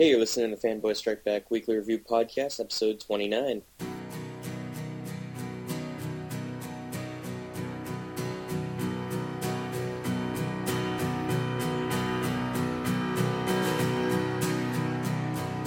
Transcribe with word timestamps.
Hey, 0.00 0.08
you're 0.08 0.18
listening 0.18 0.48
to 0.48 0.56
the 0.56 0.66
Fanboy 0.66 0.96
Strike 0.96 1.24
Back 1.24 1.50
Weekly 1.50 1.76
Review 1.76 1.98
Podcast, 1.98 2.58
episode 2.58 3.00
29. 3.00 3.60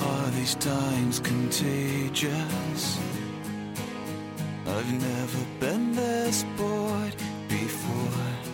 Are 0.01 0.31
these 0.31 0.55
times 0.55 1.19
contagious? 1.19 2.97
I've 4.65 4.93
never 4.93 5.45
been 5.59 5.93
this 5.93 6.43
bored 6.57 7.15
before. 7.47 8.52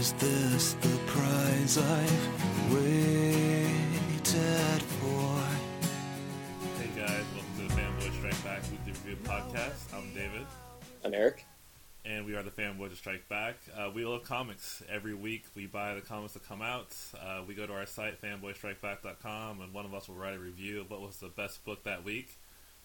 Is 0.00 0.12
this 0.14 0.72
the 0.80 0.98
prize 1.08 1.76
I've 1.76 2.72
waited 2.72 4.32
for? 4.82 5.42
Hey 6.78 6.88
guys, 6.96 7.24
welcome 7.34 7.54
to 7.58 7.62
the 7.68 7.74
Fanboy 7.74 8.18
Strike 8.18 8.42
Back 8.42 8.62
Weekly 8.70 8.92
Review 8.92 9.16
Podcast. 9.24 9.94
I'm 9.94 10.08
David, 10.14 10.46
I'm 11.04 11.12
Eric. 11.12 11.44
and 12.06 12.24
we 12.24 12.34
are 12.34 12.42
the 12.42 12.50
Fanboys 12.50 12.92
of 12.92 12.96
Strike 12.96 13.28
Back. 13.28 13.56
Uh, 13.76 13.90
we 13.94 14.06
love 14.06 14.22
comics. 14.22 14.82
Every 14.88 15.12
week 15.12 15.44
we 15.54 15.66
buy 15.66 15.92
the 15.92 16.00
comics 16.00 16.32
that 16.32 16.48
come 16.48 16.62
out. 16.62 16.96
Uh, 17.22 17.42
we 17.46 17.52
go 17.52 17.66
to 17.66 17.74
our 17.74 17.84
site, 17.84 18.22
fanboystrikeback.com, 18.22 19.60
and 19.60 19.74
one 19.74 19.84
of 19.84 19.92
us 19.92 20.08
will 20.08 20.14
write 20.14 20.34
a 20.34 20.38
review 20.38 20.80
of 20.80 20.90
what 20.90 21.02
was 21.02 21.18
the 21.18 21.28
best 21.28 21.62
book 21.66 21.84
that 21.84 22.04
week. 22.04 22.38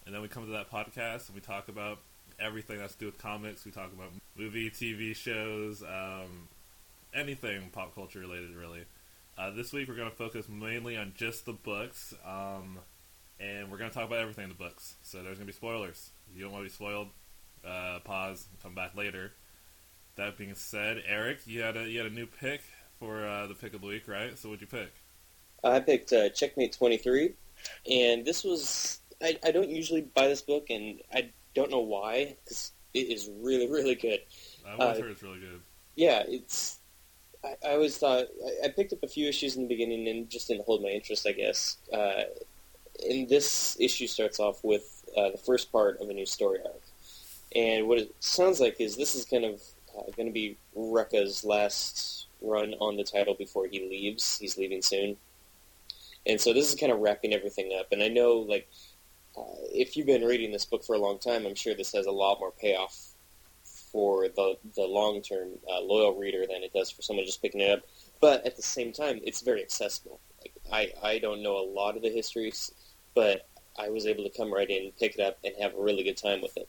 And 0.05 0.13
then 0.13 0.21
we 0.21 0.27
come 0.27 0.45
to 0.47 0.51
that 0.51 0.69
podcast 0.69 1.27
and 1.27 1.35
we 1.35 1.39
talk 1.39 1.69
about 1.69 1.99
everything 2.41 2.77
that's 2.77 2.91
to 2.95 2.99
do 2.99 3.05
with 3.05 3.17
comics. 3.19 3.63
We 3.63 3.71
talk 3.71 3.93
about 3.93 4.09
movie, 4.35 4.69
TV 4.69 5.15
shows, 5.15 5.81
um, 5.81 6.49
anything 7.15 7.69
pop 7.71 7.95
culture 7.95 8.19
related, 8.19 8.55
really. 8.55 8.83
Uh, 9.37 9.51
this 9.51 9.73
week 9.73 9.87
we're 9.87 9.95
going 9.95 10.09
to 10.09 10.15
focus 10.15 10.47
mainly 10.49 10.95
on 10.97 11.13
just 11.15 11.45
the 11.45 11.53
books, 11.53 12.13
um, 12.25 12.79
and 13.39 13.69
we're 13.71 13.77
going 13.77 13.89
to 13.89 13.93
talk 13.93 14.07
about 14.07 14.19
everything 14.19 14.43
in 14.45 14.49
the 14.49 14.55
books. 14.55 14.95
So 15.03 15.17
there's 15.17 15.37
going 15.37 15.47
to 15.47 15.53
be 15.53 15.57
spoilers. 15.57 16.11
If 16.31 16.37
you 16.37 16.43
don't 16.43 16.53
want 16.53 16.63
to 16.63 16.69
be 16.69 16.73
spoiled, 16.73 17.07
uh, 17.65 17.99
pause, 18.03 18.47
come 18.61 18.75
back 18.75 18.95
later. 18.95 19.33
That 20.15 20.37
being 20.37 20.55
said, 20.55 21.03
Eric, 21.07 21.39
you 21.45 21.61
had 21.61 21.75
a 21.75 21.89
you 21.89 21.97
had 21.99 22.07
a 22.09 22.13
new 22.13 22.25
pick 22.27 22.61
for 22.99 23.25
uh, 23.25 23.47
the 23.47 23.55
pick 23.55 23.73
of 23.73 23.81
the 23.81 23.87
week, 23.87 24.07
right? 24.07 24.37
So 24.37 24.49
what'd 24.49 24.61
you 24.61 24.67
pick? 24.67 24.93
I 25.63 25.79
picked 25.79 26.13
uh, 26.13 26.29
Checkmate 26.29 26.73
23, 26.73 27.33
and 27.89 28.25
this 28.25 28.43
was. 28.43 29.01
I, 29.21 29.37
I 29.43 29.51
don't 29.51 29.69
usually 29.69 30.01
buy 30.01 30.27
this 30.27 30.41
book, 30.41 30.69
and 30.69 31.01
I 31.13 31.31
don't 31.53 31.71
know 31.71 31.79
why, 31.79 32.35
because 32.43 32.71
it 32.93 33.07
is 33.09 33.29
really, 33.41 33.69
really 33.69 33.95
good. 33.95 34.19
I 34.67 34.73
always 34.73 34.97
Uh, 34.97 35.01
heard 35.01 35.11
it's 35.11 35.23
really 35.23 35.39
good. 35.39 35.61
Yeah, 35.95 36.23
it's. 36.27 36.79
I, 37.45 37.67
I 37.67 37.73
always 37.73 37.97
thought. 37.97 38.25
I, 38.45 38.65
I 38.65 38.69
picked 38.69 38.93
up 38.93 39.03
a 39.03 39.07
few 39.07 39.27
issues 39.27 39.55
in 39.55 39.63
the 39.63 39.67
beginning 39.67 40.07
and 40.07 40.29
just 40.29 40.47
didn't 40.47 40.65
hold 40.65 40.81
my 40.81 40.89
interest, 40.89 41.27
I 41.27 41.31
guess. 41.31 41.77
Uh, 41.93 42.23
and 43.07 43.29
this 43.29 43.77
issue 43.79 44.07
starts 44.07 44.39
off 44.39 44.63
with 44.63 45.03
uh, 45.17 45.31
the 45.31 45.37
first 45.37 45.71
part 45.71 45.99
of 46.01 46.09
a 46.09 46.13
new 46.13 46.25
story 46.25 46.59
arc. 46.63 46.81
And 47.55 47.87
what 47.87 47.99
it 47.99 48.13
sounds 48.19 48.59
like 48.59 48.81
is 48.81 48.97
this 48.97 49.15
is 49.15 49.25
kind 49.25 49.45
of 49.45 49.61
uh, 49.97 50.11
going 50.15 50.27
to 50.27 50.33
be 50.33 50.57
Rucka's 50.75 51.43
last 51.43 52.27
run 52.41 52.73
on 52.79 52.97
the 52.97 53.03
title 53.03 53.33
before 53.33 53.67
he 53.67 53.79
leaves. 53.79 54.37
He's 54.37 54.57
leaving 54.57 54.81
soon. 54.81 55.17
And 56.27 56.39
so 56.41 56.53
this 56.53 56.67
is 56.67 56.79
kind 56.79 56.91
of 56.91 56.99
wrapping 56.99 57.33
everything 57.33 57.77
up. 57.79 57.87
And 57.91 58.01
I 58.01 58.07
know, 58.07 58.33
like, 58.33 58.67
uh, 59.37 59.43
if 59.73 59.95
you've 59.95 60.07
been 60.07 60.23
reading 60.23 60.51
this 60.51 60.65
book 60.65 60.83
for 60.83 60.95
a 60.95 60.99
long 60.99 61.19
time, 61.19 61.45
I'm 61.45 61.55
sure 61.55 61.75
this 61.75 61.91
has 61.93 62.07
a 62.07 62.11
lot 62.11 62.39
more 62.39 62.51
payoff 62.51 63.14
for 63.95 64.27
the 64.27 64.57
the 64.75 64.85
long 64.85 65.21
term 65.21 65.51
uh, 65.71 65.79
loyal 65.79 66.13
reader 66.19 66.41
than 66.41 66.63
it 66.63 66.73
does 66.73 66.91
for 66.91 67.01
someone 67.01 67.25
just 67.25 67.41
picking 67.41 67.61
it 67.61 67.71
up. 67.71 67.85
But 68.19 68.45
at 68.45 68.57
the 68.57 68.61
same 68.61 68.91
time, 68.91 69.21
it's 69.23 69.39
very 69.39 69.61
accessible. 69.61 70.19
Like 70.41 70.53
I 70.69 71.07
I 71.07 71.19
don't 71.19 71.41
know 71.41 71.55
a 71.57 71.63
lot 71.65 71.95
of 71.95 72.01
the 72.01 72.09
histories, 72.09 72.73
but 73.13 73.47
I 73.79 73.87
was 73.87 74.05
able 74.05 74.25
to 74.25 74.37
come 74.37 74.53
right 74.53 74.69
in, 74.69 74.91
pick 74.99 75.15
it 75.17 75.21
up, 75.21 75.37
and 75.45 75.53
have 75.61 75.75
a 75.75 75.81
really 75.81 76.03
good 76.03 76.17
time 76.17 76.41
with 76.41 76.57
it. 76.57 76.67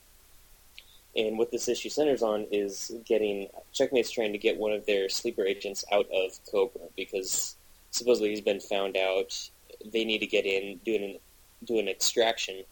And 1.17 1.37
what 1.37 1.51
this 1.51 1.67
issue 1.67 1.89
centers 1.89 2.23
on 2.23 2.47
is 2.53 2.93
getting 3.05 3.49
Checkmate's 3.75 4.13
trying 4.13 4.31
to 4.31 4.39
get 4.39 4.57
one 4.57 4.71
of 4.71 4.87
their 4.87 5.09
sleeper 5.09 5.45
agents 5.45 5.85
out 5.91 6.07
of 6.15 6.39
Cobra 6.49 6.83
because 6.97 7.57
supposedly 7.91 8.31
he's 8.31 8.41
been 8.41 8.61
found 8.61 8.97
out. 8.97 9.51
They 9.93 10.05
need 10.05 10.19
to 10.19 10.27
get 10.29 10.47
in, 10.47 10.79
do 10.85 10.95
an 10.95 11.19
do 11.65 11.81
an 11.81 11.89
extraction, 11.89 12.63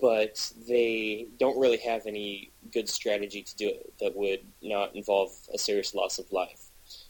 but 0.00 0.52
they 0.68 1.26
don't 1.38 1.58
really 1.58 1.78
have 1.78 2.06
any 2.06 2.50
good 2.72 2.88
strategy 2.88 3.42
to 3.42 3.56
do 3.56 3.68
it 3.68 3.92
that 4.00 4.14
would 4.14 4.40
not 4.62 4.94
involve 4.94 5.30
a 5.54 5.58
serious 5.58 5.94
loss 5.94 6.18
of 6.18 6.30
life. 6.32 6.66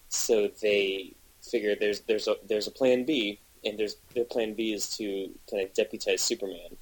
So 0.09 0.49
they 0.63 1.15
figure 1.43 1.75
there's 1.79 2.01
there's 2.01 2.29
a 2.29 2.37
there's 2.49 2.69
a 2.69 2.71
plan 2.71 3.05
B, 3.05 3.41
and 3.65 3.79
there's 3.79 3.97
their 4.15 4.25
plan 4.25 4.55
B 4.55 4.73
is 4.73 4.97
to 4.97 5.31
kind 5.51 5.63
of 5.63 5.75
deputize 5.75 6.21
Superman, 6.21 6.77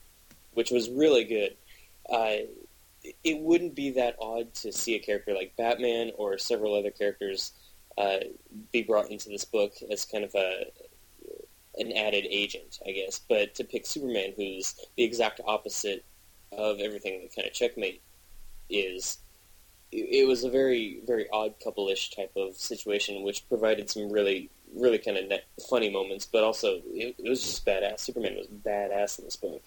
which 0.53 0.71
was 0.71 0.91
really 0.91 1.25
good. 1.25 1.57
Uh, 2.11 2.47
it 3.23 3.39
wouldn't 3.39 3.75
be 3.75 3.91
that 3.91 4.17
odd 4.21 4.53
to 4.55 4.73
see 4.73 4.95
a 4.95 4.99
character 4.99 5.35
like 5.35 5.57
Batman 5.57 6.13
or 6.17 6.39
several 6.39 6.75
other 6.75 6.91
characters 6.91 7.53
uh, 7.99 8.19
be 8.73 8.83
brought 8.83 9.11
into 9.11 9.29
this 9.29 9.45
book 9.45 9.75
as 9.91 10.05
kind 10.05 10.25
of 10.25 10.35
a 10.35 10.67
an 11.79 11.93
added 11.93 12.27
agent, 12.29 12.79
I 12.87 12.93
guess. 12.93 13.21
But 13.29 13.55
to 13.57 13.65
pick 13.65 13.87
Superman, 13.87 14.33
who's 14.37 14.75
the 14.97 15.05
exact 15.05 15.41
opposite 15.47 16.05
of 16.53 16.81
everything 16.81 17.23
that 17.23 17.35
kind 17.35 17.49
of 17.49 17.55
Checkmate 17.55 18.01
is, 18.71 19.19
it, 19.93 20.23
it 20.23 20.29
was 20.29 20.45
a 20.45 20.51
very 20.51 21.01
very 21.07 21.27
odd 21.33 21.55
couple-ish 21.63 22.11
type 22.11 22.33
of 22.37 22.57
situation, 22.57 23.23
which 23.23 23.49
provided 23.49 23.91
some 23.91 24.11
really 24.11 24.51
really 24.75 24.99
kind 24.99 25.17
of 25.17 25.39
funny 25.71 25.89
moments, 25.91 26.27
but 26.27 26.43
also 26.43 26.81
it, 26.87 27.15
it 27.19 27.29
was 27.29 27.43
just 27.43 27.65
badass. 27.65 28.01
Superman 28.01 28.37
was 28.37 28.49
badass 28.49 29.19
in 29.19 29.25
this 29.25 29.37
book. 29.37 29.63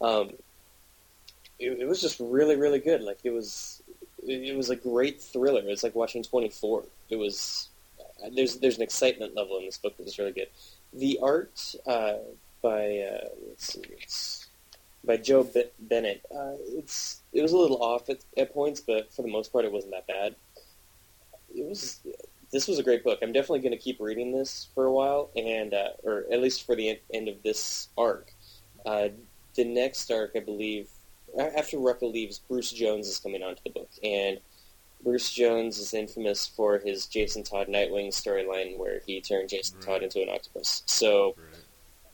Um, 0.00 0.30
it, 1.58 1.80
it 1.80 1.88
was 1.88 2.00
just 2.00 2.20
really 2.20 2.56
really 2.56 2.78
good. 2.78 3.02
Like 3.02 3.20
it 3.24 3.30
was 3.30 3.82
it, 4.26 4.42
it 4.50 4.56
was 4.56 4.70
a 4.70 4.76
great 4.76 5.20
thriller. 5.20 5.62
It's 5.64 5.82
like 5.82 5.94
watching 5.94 6.22
Twenty 6.22 6.48
Four. 6.48 6.84
It 7.08 7.16
was 7.16 7.68
there's 8.32 8.56
there's 8.56 8.76
an 8.76 8.82
excitement 8.82 9.34
level 9.34 9.58
in 9.58 9.66
this 9.66 9.78
book 9.78 9.96
that 9.96 10.04
was 10.04 10.18
really 10.18 10.32
good. 10.32 10.48
The 10.96 11.18
art 11.22 11.74
uh, 11.86 12.14
by 12.62 12.98
uh, 12.98 13.28
let's 13.48 13.74
see, 13.74 13.82
it's 13.92 14.48
by 15.04 15.18
Joe 15.18 15.44
B- 15.44 15.64
Bennett. 15.78 16.24
Uh, 16.34 16.54
it's 16.68 17.22
it 17.32 17.42
was 17.42 17.52
a 17.52 17.56
little 17.56 17.82
off 17.82 18.08
at, 18.08 18.18
at 18.36 18.52
points, 18.52 18.80
but 18.80 19.12
for 19.12 19.22
the 19.22 19.28
most 19.28 19.52
part, 19.52 19.64
it 19.64 19.72
wasn't 19.72 19.92
that 19.92 20.06
bad. 20.06 20.34
It 21.54 21.68
was 21.68 22.00
this 22.50 22.66
was 22.66 22.78
a 22.78 22.82
great 22.82 23.04
book. 23.04 23.18
I'm 23.22 23.32
definitely 23.32 23.60
going 23.60 23.72
to 23.72 23.78
keep 23.78 24.00
reading 24.00 24.32
this 24.32 24.68
for 24.74 24.86
a 24.86 24.92
while, 24.92 25.30
and 25.36 25.74
uh, 25.74 25.90
or 26.02 26.24
at 26.32 26.40
least 26.40 26.64
for 26.64 26.74
the 26.74 26.90
en- 26.90 26.98
end 27.12 27.28
of 27.28 27.42
this 27.42 27.88
arc. 27.98 28.32
Uh, 28.84 29.08
the 29.54 29.64
next 29.64 30.10
arc, 30.10 30.32
I 30.36 30.40
believe, 30.40 30.88
after 31.38 31.76
Rucka 31.76 32.10
leaves, 32.10 32.38
Bruce 32.38 32.72
Jones 32.72 33.08
is 33.08 33.18
coming 33.18 33.42
onto 33.42 33.62
the 33.64 33.70
book, 33.70 33.90
and 34.02 34.38
Bruce 35.06 35.30
Jones 35.32 35.78
is 35.78 35.94
infamous 35.94 36.48
for 36.48 36.78
his 36.78 37.06
Jason 37.06 37.44
Todd 37.44 37.68
Nightwing 37.68 38.08
storyline, 38.08 38.76
where 38.76 39.00
he 39.06 39.20
turned 39.20 39.48
Jason 39.48 39.78
Right. 39.78 39.86
Todd 39.86 40.02
into 40.02 40.20
an 40.20 40.28
octopus. 40.28 40.82
So 40.86 41.36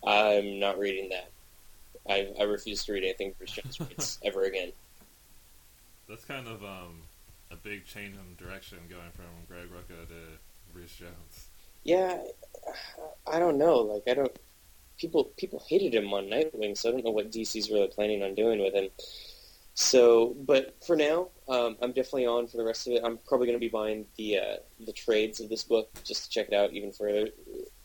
Right. 0.04 0.36
I'm 0.38 0.58
not 0.58 0.78
reading 0.78 1.08
that. 1.08 1.30
I, 2.06 2.28
I 2.38 2.42
refuse 2.42 2.84
to 2.84 2.92
read 2.92 3.03
anything 3.04 3.32
Bruce 3.38 3.53
Jones 3.53 3.80
writes 3.80 4.19
ever 4.22 4.42
again. 4.42 4.72
That's 6.06 6.26
kind 6.26 6.47
of 6.47 6.62
um, 6.62 7.00
a 7.50 7.56
big 7.56 7.86
change 7.86 8.14
in 8.16 8.36
direction 8.47 8.76
going 8.91 9.10
from 9.14 9.24
Greg 9.48 9.69
Rucka 9.70 10.06
to 10.09 10.14
Bruce 10.74 10.94
Jones. 10.94 11.48
Yeah, 11.84 12.19
I 13.26 13.38
don't 13.38 13.56
know. 13.56 13.76
Like 13.78 14.03
I 14.06 14.12
don't. 14.12 14.36
People 14.98 15.24
people 15.38 15.64
hated 15.66 15.94
him 15.94 16.12
on 16.12 16.26
Nightwing, 16.26 16.76
so 16.76 16.91
I 16.91 16.92
don't 16.92 17.04
know 17.06 17.10
what 17.10 17.32
DC's 17.32 17.70
really 17.70 17.88
planning 17.88 18.22
on 18.22 18.34
doing 18.34 18.60
with 18.62 18.74
him. 18.74 18.91
So, 19.75 20.37
but 20.47 20.77
for 20.87 20.97
now, 20.97 21.28
um, 21.49 21.77
I'm 21.81 21.93
definitely 21.93 22.27
on 22.27 22.47
for 22.47 22.59
the 22.59 22.65
rest 22.65 22.87
of 22.87 22.93
it. 22.93 23.03
I'm 23.05 23.19
probably 23.27 23.47
going 23.47 23.59
to 23.59 23.60
be 23.60 23.71
buying 23.71 24.05
the 24.16 24.38
uh, 24.38 24.56
the 24.84 24.93
trades 24.93 25.41
of 25.41 25.49
this 25.49 25.65
book 25.65 25.91
just 26.05 26.25
to 26.25 26.31
check 26.31 26.49
it 26.49 26.55
out 26.55 26.72
even 26.72 26.93
further. 26.93 27.28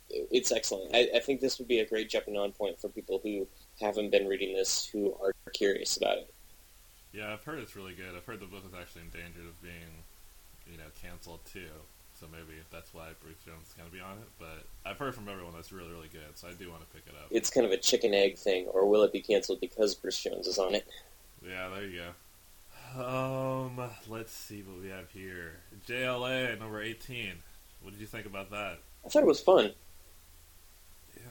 It's 0.09 0.51
excellent. 0.51 0.95
I, 0.95 1.09
I 1.15 1.19
think 1.19 1.41
this 1.41 1.59
would 1.59 1.67
be 1.67 1.79
a 1.79 1.85
great 1.85 2.09
jumping 2.09 2.37
on 2.37 2.51
point 2.51 2.79
for 2.79 2.89
people 2.89 3.19
who 3.23 3.47
haven't 3.79 4.09
been 4.09 4.27
reading 4.27 4.53
this 4.53 4.85
who 4.85 5.15
are 5.21 5.33
curious 5.53 5.97
about 5.97 6.17
it. 6.17 6.33
Yeah, 7.13 7.33
I've 7.33 7.43
heard 7.43 7.59
it's 7.59 7.75
really 7.75 7.93
good. 7.93 8.15
I've 8.15 8.25
heard 8.25 8.39
the 8.39 8.45
book 8.45 8.63
is 8.65 8.73
actually 8.79 9.01
in 9.01 9.09
danger 9.09 9.47
of 9.47 9.61
being, 9.61 10.03
you 10.69 10.77
know, 10.77 10.85
canceled 11.01 11.39
too. 11.45 11.71
So 12.19 12.25
maybe 12.31 12.59
that's 12.71 12.93
why 12.93 13.09
Bruce 13.21 13.37
Jones 13.45 13.67
is 13.67 13.73
going 13.73 13.87
to 13.87 13.95
be 13.95 14.01
on 14.01 14.17
it. 14.17 14.27
But 14.39 14.65
I've 14.85 14.97
heard 14.97 15.13
from 15.13 15.29
everyone 15.29 15.53
that's 15.53 15.71
really, 15.71 15.91
really 15.91 16.09
good. 16.09 16.35
So 16.35 16.47
I 16.47 16.53
do 16.53 16.69
want 16.69 16.81
to 16.81 16.87
pick 16.87 17.03
it 17.07 17.13
up. 17.15 17.27
It's 17.31 17.49
kind 17.49 17.65
of 17.65 17.71
a 17.71 17.77
chicken 17.77 18.13
egg 18.13 18.37
thing, 18.37 18.65
or 18.67 18.87
will 18.89 19.03
it 19.03 19.13
be 19.13 19.21
canceled 19.21 19.61
because 19.61 19.93
Bruce 19.95 20.21
Jones 20.21 20.47
is 20.47 20.57
on 20.57 20.73
it? 20.73 20.87
Yeah, 21.45 21.69
there 21.69 21.85
you 21.85 22.01
go. 22.01 22.13
Um, 22.95 23.79
let's 24.07 24.31
see 24.31 24.63
what 24.63 24.81
we 24.81 24.89
have 24.89 25.09
here. 25.11 25.57
JLA 25.87 26.59
number 26.59 26.81
eighteen. 26.81 27.33
What 27.81 27.91
did 27.91 27.99
you 27.99 28.07
think 28.07 28.25
about 28.25 28.49
that? 28.51 28.79
I 29.05 29.09
thought 29.09 29.23
it 29.23 29.27
was 29.27 29.39
fun. 29.39 29.71
Yeah, 31.15 31.23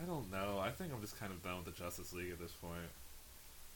I 0.00 0.04
don't 0.04 0.30
know. 0.30 0.58
I 0.58 0.70
think 0.70 0.92
I'm 0.92 1.00
just 1.00 1.18
kind 1.18 1.32
of 1.32 1.42
done 1.42 1.56
with 1.64 1.74
the 1.74 1.82
Justice 1.82 2.12
League 2.12 2.32
at 2.32 2.40
this 2.40 2.52
point. 2.52 2.90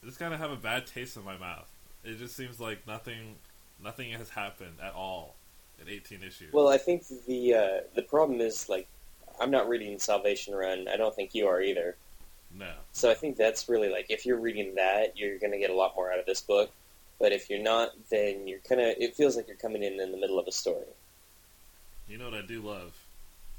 I 0.03 0.05
just 0.05 0.19
kind 0.19 0.33
of 0.33 0.39
have 0.39 0.51
a 0.51 0.55
bad 0.57 0.85
taste 0.85 1.17
in 1.17 1.23
my 1.23 1.37
mouth. 1.37 1.69
It 2.03 2.17
just 2.19 2.35
seems 2.35 2.59
like 2.59 2.85
nothing, 2.87 3.35
nothing 3.83 4.11
has 4.11 4.29
happened 4.29 4.77
at 4.81 4.93
all 4.93 5.35
in 5.81 5.89
18 5.89 6.21
issues. 6.23 6.53
Well, 6.53 6.67
I 6.67 6.77
think 6.77 7.03
the 7.27 7.53
uh, 7.53 7.79
the 7.95 8.03
problem 8.03 8.41
is 8.41 8.69
like 8.69 8.87
I'm 9.39 9.51
not 9.51 9.69
reading 9.69 9.99
Salvation 9.99 10.53
Run. 10.55 10.87
I 10.87 10.97
don't 10.97 11.15
think 11.15 11.33
you 11.33 11.47
are 11.47 11.61
either. 11.61 11.95
No. 12.53 12.71
So 12.93 13.11
I 13.11 13.13
think 13.13 13.37
that's 13.37 13.69
really 13.69 13.89
like 13.89 14.07
if 14.09 14.25
you're 14.25 14.39
reading 14.39 14.75
that, 14.75 15.17
you're 15.17 15.37
going 15.37 15.51
to 15.51 15.57
get 15.59 15.69
a 15.69 15.75
lot 15.75 15.95
more 15.95 16.11
out 16.11 16.19
of 16.19 16.25
this 16.25 16.41
book. 16.41 16.71
But 17.19 17.31
if 17.31 17.49
you're 17.49 17.61
not, 17.61 17.91
then 18.09 18.47
you're 18.47 18.59
kind 18.59 18.79
of. 18.81 18.95
It 18.97 19.15
feels 19.15 19.35
like 19.35 19.47
you're 19.47 19.57
coming 19.57 19.83
in 19.83 19.99
in 19.99 20.11
the 20.11 20.17
middle 20.17 20.39
of 20.39 20.47
a 20.47 20.51
story. 20.51 20.85
You 22.07 22.17
know 22.17 22.25
what 22.29 22.35
I 22.35 22.45
do 22.45 22.61
love 22.61 22.93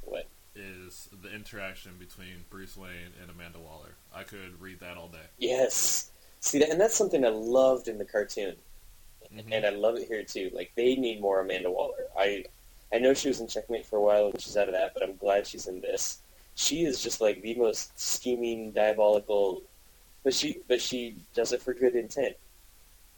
What? 0.02 0.26
is 0.56 1.08
the 1.22 1.32
interaction 1.32 1.92
between 1.98 2.44
Bruce 2.50 2.76
Wayne 2.76 3.12
and 3.20 3.30
Amanda 3.30 3.58
Waller. 3.58 3.94
I 4.14 4.22
could 4.22 4.60
read 4.60 4.80
that 4.80 4.96
all 4.96 5.08
day. 5.08 5.26
Yes. 5.38 6.10
See 6.40 6.58
that, 6.60 6.70
and 6.70 6.80
that's 6.80 6.96
something 6.96 7.24
I 7.24 7.28
loved 7.28 7.88
in 7.88 7.98
the 7.98 8.04
cartoon, 8.04 8.56
Mhm. 9.34 9.52
and 9.52 9.66
I 9.66 9.70
love 9.70 9.96
it 9.96 10.08
here 10.08 10.22
too. 10.22 10.50
Like 10.54 10.72
they 10.76 10.94
need 10.96 11.20
more 11.20 11.40
Amanda 11.40 11.70
Waller. 11.70 12.06
I, 12.16 12.44
I 12.92 12.98
know 12.98 13.12
she 13.12 13.28
was 13.28 13.40
in 13.40 13.48
Checkmate 13.48 13.84
for 13.86 13.96
a 13.96 14.00
while 14.02 14.26
and 14.28 14.40
she's 14.40 14.56
out 14.56 14.68
of 14.68 14.74
that, 14.74 14.94
but 14.94 15.02
I'm 15.02 15.16
glad 15.16 15.46
she's 15.46 15.66
in 15.66 15.80
this. 15.80 16.20
She 16.58 16.84
is 16.84 17.00
just 17.00 17.20
like 17.20 17.40
the 17.40 17.54
most 17.54 17.96
scheming, 17.96 18.72
diabolical, 18.72 19.62
but 20.24 20.34
she, 20.34 20.58
but 20.66 20.82
she 20.82 21.14
does 21.32 21.52
it 21.52 21.62
for 21.62 21.72
good 21.72 21.94
intent. 21.94 22.34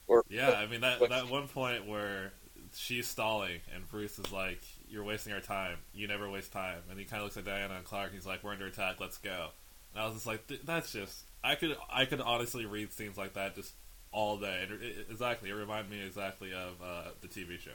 Or 0.06 0.26
Yeah, 0.28 0.50
I 0.50 0.66
mean 0.66 0.82
that 0.82 1.00
that 1.08 1.30
one 1.30 1.48
point 1.48 1.86
where 1.86 2.32
she's 2.74 3.08
stalling 3.08 3.60
and 3.74 3.88
Bruce 3.88 4.18
is 4.18 4.30
like, 4.30 4.60
"You're 4.90 5.04
wasting 5.04 5.32
our 5.32 5.40
time. 5.40 5.78
You 5.94 6.06
never 6.06 6.28
waste 6.28 6.52
time." 6.52 6.82
And 6.90 6.98
he 6.98 7.06
kind 7.06 7.22
of 7.22 7.24
looks 7.24 7.38
at 7.38 7.46
Diana 7.46 7.76
and 7.76 7.84
Clark. 7.84 8.12
He's 8.12 8.26
like, 8.26 8.44
"We're 8.44 8.52
under 8.52 8.66
attack. 8.66 9.00
Let's 9.00 9.16
go." 9.16 9.48
And 9.94 10.02
I 10.02 10.04
was 10.04 10.16
just 10.16 10.26
like, 10.26 10.46
"That's 10.64 10.92
just." 10.92 11.24
I 11.42 11.54
could 11.54 11.78
I 11.90 12.04
could 12.04 12.20
honestly 12.20 12.66
read 12.66 12.92
scenes 12.92 13.16
like 13.16 13.32
that 13.32 13.54
just 13.54 13.72
all 14.12 14.36
day. 14.36 14.64
And 14.64 14.72
it, 14.72 14.84
it, 14.84 15.06
exactly, 15.10 15.48
it 15.48 15.54
reminded 15.54 15.90
me 15.90 16.04
exactly 16.04 16.52
of 16.52 16.74
uh, 16.84 17.12
the 17.22 17.28
TV 17.28 17.58
show. 17.58 17.70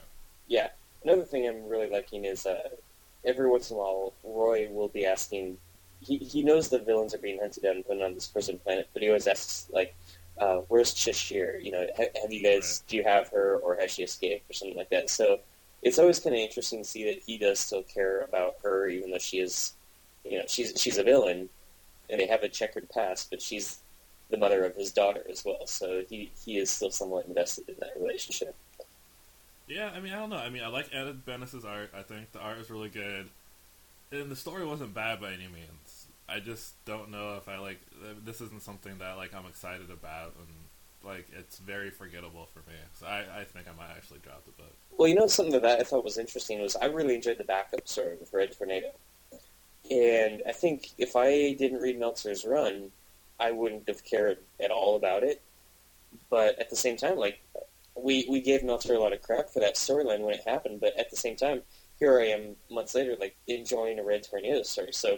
Yeah. 0.47 0.69
Another 1.03 1.23
thing 1.23 1.47
I'm 1.47 1.67
really 1.67 1.89
liking 1.89 2.25
is 2.25 2.45
uh, 2.45 2.69
every 3.25 3.49
once 3.49 3.69
in 3.71 3.77
a 3.77 3.79
while, 3.79 4.13
Roy 4.23 4.67
will 4.69 4.87
be 4.87 5.05
asking. 5.05 5.57
He 6.01 6.17
he 6.17 6.43
knows 6.43 6.69
the 6.69 6.79
villains 6.79 7.13
are 7.13 7.19
being 7.19 7.39
hunted 7.39 7.63
down 7.63 7.77
and 7.77 7.85
put 7.87 8.01
on 8.01 8.13
this 8.13 8.27
prison 8.27 8.59
planet, 8.59 8.89
but 8.93 9.01
he 9.01 9.07
always 9.09 9.27
asks 9.27 9.67
like, 9.71 9.95
uh, 10.37 10.57
"Where's 10.67 10.93
Cheshire? 10.93 11.59
You 11.61 11.71
know, 11.71 11.87
ha- 11.97 12.19
have 12.21 12.31
you 12.31 12.43
guys? 12.43 12.83
Do 12.87 12.97
you 12.97 13.03
have 13.03 13.29
her, 13.29 13.57
or 13.57 13.75
has 13.77 13.91
she 13.91 14.03
escaped, 14.03 14.49
or 14.49 14.53
something 14.53 14.77
like 14.77 14.89
that?" 14.89 15.09
So 15.09 15.39
it's 15.81 15.99
always 15.99 16.19
kind 16.19 16.35
of 16.35 16.41
interesting 16.41 16.83
to 16.83 16.89
see 16.89 17.05
that 17.05 17.23
he 17.25 17.37
does 17.37 17.59
still 17.59 17.83
care 17.83 18.21
about 18.21 18.55
her, 18.63 18.87
even 18.87 19.11
though 19.11 19.19
she 19.19 19.39
is, 19.39 19.73
you 20.23 20.39
know, 20.39 20.45
she's 20.47 20.73
she's 20.79 20.97
a 20.97 21.03
villain, 21.03 21.49
and 22.09 22.19
they 22.19 22.27
have 22.27 22.43
a 22.43 22.49
checkered 22.49 22.89
past, 22.89 23.29
but 23.29 23.41
she's 23.41 23.79
the 24.29 24.37
mother 24.37 24.65
of 24.65 24.75
his 24.75 24.91
daughter 24.91 25.23
as 25.29 25.45
well. 25.45 25.65
So 25.67 26.03
he 26.09 26.31
he 26.43 26.57
is 26.57 26.69
still 26.69 26.91
somewhat 26.91 27.25
invested 27.27 27.69
in 27.69 27.75
that 27.79 27.93
relationship. 27.99 28.55
Yeah, 29.67 29.91
I 29.95 29.99
mean, 29.99 30.13
I 30.13 30.19
don't 30.19 30.29
know. 30.29 30.37
I 30.37 30.49
mean, 30.49 30.63
I 30.63 30.67
like 30.67 30.93
Ed 30.93 31.25
Benes's 31.25 31.65
art. 31.65 31.91
I 31.97 32.03
think 32.03 32.31
the 32.31 32.39
art 32.39 32.59
is 32.59 32.69
really 32.69 32.89
good, 32.89 33.29
and 34.11 34.29
the 34.29 34.35
story 34.35 34.65
wasn't 34.65 34.93
bad 34.93 35.19
by 35.19 35.29
any 35.29 35.47
means. 35.47 36.07
I 36.29 36.39
just 36.39 36.73
don't 36.85 37.11
know 37.11 37.35
if 37.37 37.47
I 37.47 37.57
like. 37.57 37.79
This 38.23 38.41
isn't 38.41 38.61
something 38.61 38.97
that 38.99 39.17
like 39.17 39.33
I'm 39.33 39.45
excited 39.45 39.89
about, 39.89 40.33
and 40.37 40.47
like 41.03 41.27
it's 41.37 41.57
very 41.59 41.89
forgettable 41.89 42.47
for 42.53 42.59
me. 42.59 42.75
So 42.93 43.07
I, 43.07 43.23
I 43.39 43.43
think 43.43 43.67
I 43.67 43.75
might 43.77 43.91
actually 43.95 44.19
drop 44.19 44.43
the 44.45 44.51
book. 44.51 44.73
Well, 44.97 45.07
you 45.07 45.15
know 45.15 45.27
something 45.27 45.59
that 45.59 45.79
I 45.79 45.83
thought 45.83 46.03
was 46.03 46.17
interesting 46.17 46.61
was 46.61 46.75
I 46.75 46.85
really 46.85 47.15
enjoyed 47.15 47.37
the 47.37 47.43
backup 47.43 47.87
story 47.87 48.15
with 48.19 48.33
Red 48.33 48.55
Tornado, 48.55 48.91
and 49.89 50.41
I 50.47 50.51
think 50.51 50.89
if 50.97 51.15
I 51.15 51.53
didn't 51.53 51.81
read 51.81 51.99
Meltzer's 51.99 52.45
run, 52.45 52.91
I 53.39 53.51
wouldn't 53.51 53.87
have 53.87 54.03
cared 54.03 54.37
at 54.63 54.71
all 54.71 54.95
about 54.95 55.23
it. 55.23 55.41
But 56.29 56.57
at 56.59 56.69
the 56.69 56.75
same 56.75 56.97
time, 56.97 57.17
like 57.17 57.39
we 57.97 58.25
we 58.29 58.41
gave 58.41 58.63
Meltzer 58.63 58.95
a 58.95 58.99
lot 58.99 59.13
of 59.13 59.21
crap 59.21 59.49
for 59.49 59.59
that 59.59 59.75
storyline 59.75 60.21
when 60.21 60.33
it 60.35 60.41
happened, 60.45 60.79
but 60.81 60.97
at 60.99 61.09
the 61.09 61.15
same 61.17 61.35
time, 61.35 61.61
here 61.99 62.19
I 62.19 62.27
am 62.27 62.55
months 62.69 62.95
later, 62.95 63.15
like 63.19 63.37
enjoying 63.47 63.99
a 63.99 64.03
Red 64.03 64.23
Tornado 64.23 64.63
story. 64.63 64.91
So 64.93 65.17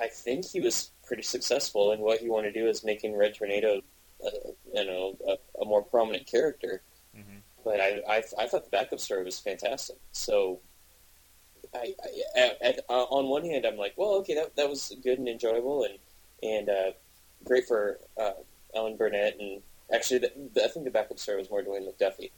I 0.00 0.08
think 0.08 0.46
he 0.46 0.60
was 0.60 0.92
pretty 1.06 1.22
successful 1.22 1.92
in 1.92 2.00
what 2.00 2.20
he 2.20 2.28
wanted 2.28 2.54
to 2.54 2.60
do 2.60 2.68
is 2.68 2.84
making 2.84 3.16
Red 3.16 3.34
Tornado, 3.34 3.80
uh, 4.24 4.30
you 4.74 4.84
know, 4.84 5.16
a, 5.26 5.62
a 5.62 5.64
more 5.64 5.82
prominent 5.82 6.26
character 6.26 6.82
hmm 7.14 7.38
but 7.64 7.80
I, 7.80 8.00
I, 8.08 8.22
I 8.38 8.46
thought 8.46 8.64
the 8.64 8.70
backup 8.70 9.00
story 9.00 9.24
was 9.24 9.38
fantastic. 9.38 9.96
So, 10.12 10.60
I, 11.74 11.94
I 12.02 12.40
at, 12.40 12.62
at, 12.62 12.80
uh, 12.88 13.04
on 13.04 13.28
one 13.28 13.44
hand, 13.44 13.66
I'm 13.66 13.76
like, 13.76 13.94
well, 13.96 14.14
okay, 14.16 14.34
that, 14.34 14.56
that 14.56 14.68
was 14.68 14.94
good 15.02 15.18
and 15.18 15.28
enjoyable 15.28 15.84
and 15.84 15.98
and 16.42 16.68
uh, 16.68 16.90
great 17.44 17.66
for 17.66 17.98
uh, 18.18 18.32
Alan 18.74 18.96
Burnett. 18.96 19.36
And 19.38 19.62
actually, 19.92 20.20
the, 20.20 20.32
the, 20.54 20.64
I 20.64 20.68
think 20.68 20.84
the 20.84 20.90
backup 20.90 21.18
star 21.18 21.36
was 21.36 21.50
more 21.50 21.62
Dwayne 21.62 21.86
McDuffie. 21.88 22.30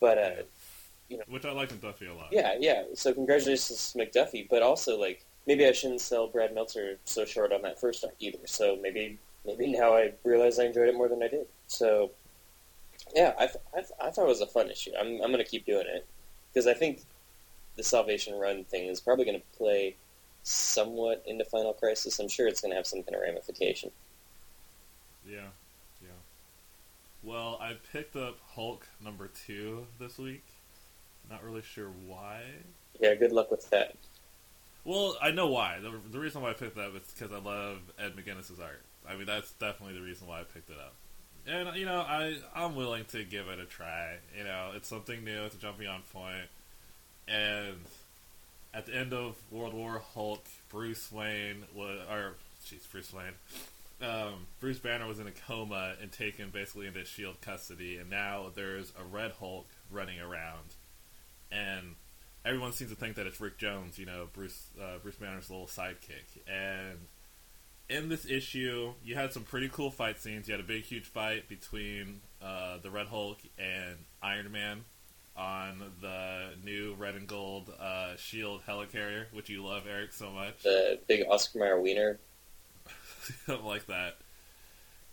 But 0.00 0.18
uh, 0.18 1.16
Which 1.28 1.44
I 1.44 1.52
like 1.52 1.78
Duffy 1.80 2.06
a 2.06 2.14
lot. 2.14 2.28
yeah, 2.32 2.56
yeah. 2.58 2.84
So 2.94 3.12
congratulations 3.12 3.92
to 3.92 3.98
McDuffie. 3.98 4.48
But 4.48 4.62
also, 4.62 4.98
like, 4.98 5.24
maybe 5.46 5.66
I 5.66 5.72
shouldn't 5.72 6.00
sell 6.00 6.28
Brad 6.28 6.54
Meltzer 6.54 6.98
so 7.04 7.24
short 7.24 7.52
on 7.52 7.62
that 7.62 7.80
first 7.80 8.04
arc 8.04 8.14
either. 8.18 8.38
So 8.46 8.78
maybe 8.80 9.18
maybe 9.46 9.72
now 9.72 9.94
I 9.94 10.12
realize 10.24 10.58
I 10.58 10.64
enjoyed 10.64 10.88
it 10.88 10.94
more 10.94 11.08
than 11.08 11.22
I 11.22 11.28
did. 11.28 11.46
So 11.66 12.10
yeah, 13.14 13.32
I, 13.38 13.44
I, 13.74 13.82
I 14.06 14.10
thought 14.10 14.24
it 14.24 14.28
was 14.28 14.40
a 14.40 14.46
fun 14.46 14.70
issue. 14.70 14.92
I'm 14.98 15.20
I'm 15.22 15.32
going 15.32 15.38
to 15.38 15.44
keep 15.44 15.66
doing 15.66 15.86
it 15.86 16.06
because 16.52 16.66
I 16.66 16.74
think 16.74 17.02
the 17.76 17.82
Salvation 17.82 18.38
Run 18.38 18.64
thing 18.64 18.88
is 18.88 19.00
probably 19.00 19.24
going 19.24 19.40
to 19.40 19.56
play 19.56 19.96
somewhat 20.42 21.22
into 21.26 21.44
Final 21.44 21.72
Crisis. 21.72 22.18
I'm 22.18 22.28
sure 22.28 22.48
it's 22.48 22.60
going 22.60 22.70
to 22.70 22.76
have 22.76 22.86
some 22.86 23.02
kind 23.02 23.14
of 23.14 23.22
ramification. 23.22 23.90
Yeah. 25.26 25.48
Well, 27.22 27.58
I 27.60 27.76
picked 27.92 28.16
up 28.16 28.38
Hulk 28.54 28.86
number 29.04 29.28
two 29.46 29.86
this 29.98 30.18
week. 30.18 30.44
Not 31.30 31.44
really 31.44 31.62
sure 31.62 31.90
why. 32.06 32.42
Yeah, 32.98 33.14
good 33.14 33.32
luck 33.32 33.50
with 33.50 33.68
that. 33.70 33.96
Well, 34.84 35.16
I 35.20 35.30
know 35.30 35.48
why. 35.48 35.78
The, 35.80 35.92
the 36.10 36.18
reason 36.18 36.40
why 36.40 36.50
I 36.50 36.54
picked 36.54 36.76
that 36.76 36.86
up 36.86 36.96
is 36.96 37.12
because 37.12 37.32
I 37.32 37.38
love 37.38 37.78
Ed 37.98 38.16
McGuinness's 38.16 38.58
art. 38.58 38.82
I 39.08 39.16
mean, 39.16 39.26
that's 39.26 39.52
definitely 39.52 39.94
the 39.98 40.04
reason 40.04 40.26
why 40.26 40.40
I 40.40 40.44
picked 40.44 40.70
it 40.70 40.76
up. 40.78 40.94
And 41.46 41.76
you 41.76 41.86
know, 41.86 42.00
I 42.00 42.36
I'm 42.54 42.76
willing 42.76 43.04
to 43.06 43.24
give 43.24 43.48
it 43.48 43.58
a 43.58 43.64
try. 43.64 44.18
You 44.36 44.44
know, 44.44 44.72
it's 44.74 44.88
something 44.88 45.24
new. 45.24 45.44
It's 45.44 45.54
a 45.54 45.58
jumping 45.58 45.86
on 45.86 46.02
point. 46.12 46.48
And 47.26 47.76
at 48.74 48.86
the 48.86 48.94
end 48.94 49.12
of 49.12 49.36
World 49.50 49.74
War 49.74 50.02
Hulk, 50.14 50.44
Bruce 50.68 51.10
Wayne 51.10 51.64
was, 51.74 52.00
or 52.10 52.34
jeez, 52.66 52.90
Bruce 52.90 53.12
Wayne, 53.12 53.32
um, 54.02 54.46
Bruce 54.60 54.78
Banner 54.78 55.06
was 55.06 55.18
in 55.18 55.26
a 55.26 55.32
coma 55.32 55.94
and 56.00 56.10
taken 56.10 56.50
basically 56.50 56.86
into 56.86 57.04
Shield 57.04 57.40
custody, 57.40 57.96
and 57.96 58.10
now 58.10 58.50
there's 58.54 58.92
a 58.98 59.04
Red 59.04 59.32
Hulk 59.32 59.68
running 59.90 60.20
around, 60.20 60.74
and 61.50 61.96
everyone 62.44 62.72
seems 62.72 62.90
to 62.90 62.96
think 62.96 63.16
that 63.16 63.26
it's 63.26 63.40
Rick 63.40 63.58
Jones, 63.58 63.98
you 63.98 64.06
know, 64.06 64.28
Bruce 64.32 64.68
uh, 64.80 64.98
Bruce 65.02 65.16
Banner's 65.16 65.50
little 65.50 65.66
sidekick. 65.66 66.40
And 66.46 66.98
in 67.88 68.08
this 68.08 68.24
issue, 68.26 68.94
you 69.04 69.14
had 69.14 69.32
some 69.32 69.42
pretty 69.42 69.68
cool 69.68 69.90
fight 69.90 70.20
scenes. 70.20 70.48
You 70.48 70.52
had 70.52 70.60
a 70.60 70.66
big, 70.66 70.84
huge 70.84 71.06
fight 71.06 71.48
between 71.48 72.20
uh, 72.40 72.78
the 72.82 72.90
Red 72.90 73.08
Hulk 73.08 73.38
and 73.58 73.96
Iron 74.22 74.50
Man 74.52 74.84
on 75.36 75.82
the 76.00 76.50
new 76.62 76.94
red 76.94 77.14
and 77.14 77.26
gold 77.26 77.72
uh, 77.80 78.16
Shield 78.16 78.62
helicarrier, 78.66 79.24
which 79.32 79.48
you 79.48 79.64
love, 79.64 79.84
Eric, 79.88 80.12
so 80.12 80.30
much. 80.30 80.62
The 80.62 80.98
big 81.08 81.24
Oscar 81.28 81.58
Mayer 81.58 81.80
wiener. 81.80 82.18
Something 83.46 83.66
like 83.66 83.86
that. 83.86 84.16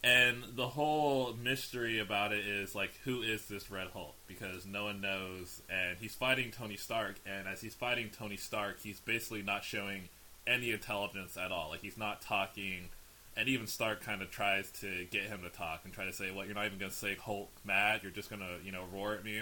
And 0.04 0.44
the 0.56 0.68
whole 0.68 1.34
mystery 1.34 2.00
about 2.00 2.32
it 2.32 2.46
is 2.46 2.76
like, 2.76 2.92
who 3.04 3.22
is 3.22 3.48
this 3.48 3.72
Red 3.72 3.88
Hulk? 3.94 4.16
Because 4.28 4.66
no 4.66 4.86
one 4.86 5.02
knows, 5.02 5.62
and 5.70 5.98
he's 6.00 6.14
fighting 6.14 6.52
Tony 6.52 6.78
Stark. 6.78 7.16
And 7.26 7.48
as 7.48 7.62
he's 7.62 7.74
fighting 7.74 8.10
Tony 8.10 8.38
Stark, 8.38 8.80
he's 8.80 9.00
basically 9.00 9.42
not 9.42 9.64
showing 9.64 10.10
any 10.46 10.72
intelligence 10.72 11.36
at 11.36 11.52
all. 11.52 11.70
Like 11.70 11.82
he's 11.82 11.98
not 11.98 12.22
talking. 12.22 12.90
And 13.36 13.50
even 13.50 13.68
Stark 13.68 14.02
kind 14.02 14.22
of 14.22 14.32
tries 14.32 14.72
to 14.82 15.06
get 15.12 15.24
him 15.24 15.42
to 15.44 15.50
talk 15.50 15.82
and 15.84 15.94
try 15.94 16.06
to 16.06 16.14
say, 16.14 16.32
"Well, 16.32 16.46
you're 16.46 16.56
not 16.56 16.66
even 16.66 16.80
going 16.80 16.92
to 16.92 16.98
say 16.98 17.16
Hulk 17.16 17.52
mad. 17.64 18.02
You're 18.02 18.12
just 18.12 18.30
going 18.30 18.42
to, 18.42 18.64
you 18.64 18.72
know, 18.72 18.86
roar 18.94 19.14
at 19.14 19.24
me." 19.24 19.42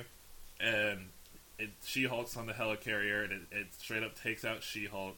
And 0.59 1.09
it, 1.59 1.69
She-Hulk's 1.83 2.35
on 2.35 2.45
the 2.45 2.53
helicarrier, 2.53 3.23
and 3.23 3.33
it, 3.33 3.41
it 3.51 3.73
straight 3.73 4.03
up 4.03 4.19
takes 4.19 4.43
out 4.43 4.63
She-Hulk. 4.63 5.15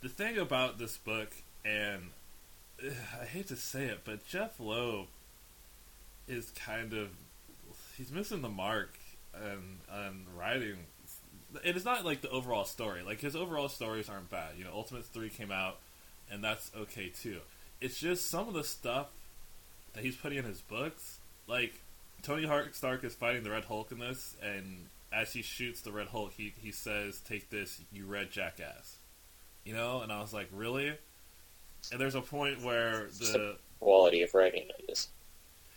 The 0.00 0.08
thing 0.08 0.38
about 0.38 0.78
this 0.78 0.96
book, 0.96 1.30
and 1.64 2.10
I 3.20 3.24
hate 3.24 3.48
to 3.48 3.56
say 3.56 3.86
it, 3.86 4.00
but 4.04 4.26
Jeph 4.26 4.58
Loeb 4.58 5.06
is 6.26 6.50
kind 6.50 6.92
of 6.92 7.08
he's 7.96 8.12
missing 8.12 8.42
the 8.42 8.48
mark 8.48 8.98
and 9.34 9.78
on 9.92 10.26
writing. 10.36 10.76
It 11.64 11.76
is 11.76 11.84
not 11.84 12.04
like 12.04 12.20
the 12.20 12.30
overall 12.30 12.64
story. 12.64 13.02
Like 13.02 13.20
his 13.20 13.34
overall 13.34 13.68
stories 13.68 14.08
aren't 14.08 14.30
bad. 14.30 14.52
You 14.56 14.64
know, 14.64 14.72
Ultimates 14.72 15.08
three 15.08 15.30
came 15.30 15.50
out, 15.50 15.78
and 16.30 16.42
that's 16.42 16.70
okay 16.76 17.08
too. 17.08 17.40
It's 17.80 17.98
just 17.98 18.30
some 18.30 18.48
of 18.48 18.54
the 18.54 18.64
stuff 18.64 19.08
that 19.94 20.04
he's 20.04 20.16
putting 20.16 20.38
in 20.38 20.44
his 20.44 20.60
books. 20.60 21.18
Like 21.46 21.80
Tony 22.22 22.46
Hart 22.46 22.74
Stark 22.74 23.04
is 23.04 23.14
fighting 23.14 23.42
the 23.42 23.50
Red 23.50 23.64
Hulk 23.64 23.90
in 23.92 23.98
this, 23.98 24.36
and 24.42 24.86
as 25.12 25.32
he 25.32 25.42
shoots 25.42 25.80
the 25.80 25.92
Red 25.92 26.08
Hulk, 26.08 26.32
he 26.36 26.52
he 26.60 26.72
says, 26.72 27.20
"Take 27.20 27.50
this, 27.50 27.80
you 27.92 28.06
red 28.06 28.30
jackass." 28.30 28.96
You 29.64 29.74
know, 29.74 30.00
and 30.00 30.10
I 30.10 30.20
was 30.20 30.32
like, 30.32 30.48
really? 30.52 30.94
And 31.92 32.00
there's 32.00 32.14
a 32.14 32.20
point 32.20 32.62
where 32.62 33.06
the 33.18 33.56
Quality 33.80 34.22
of 34.22 34.34
writing, 34.34 34.66
I 34.78 34.82
guess. 34.86 35.08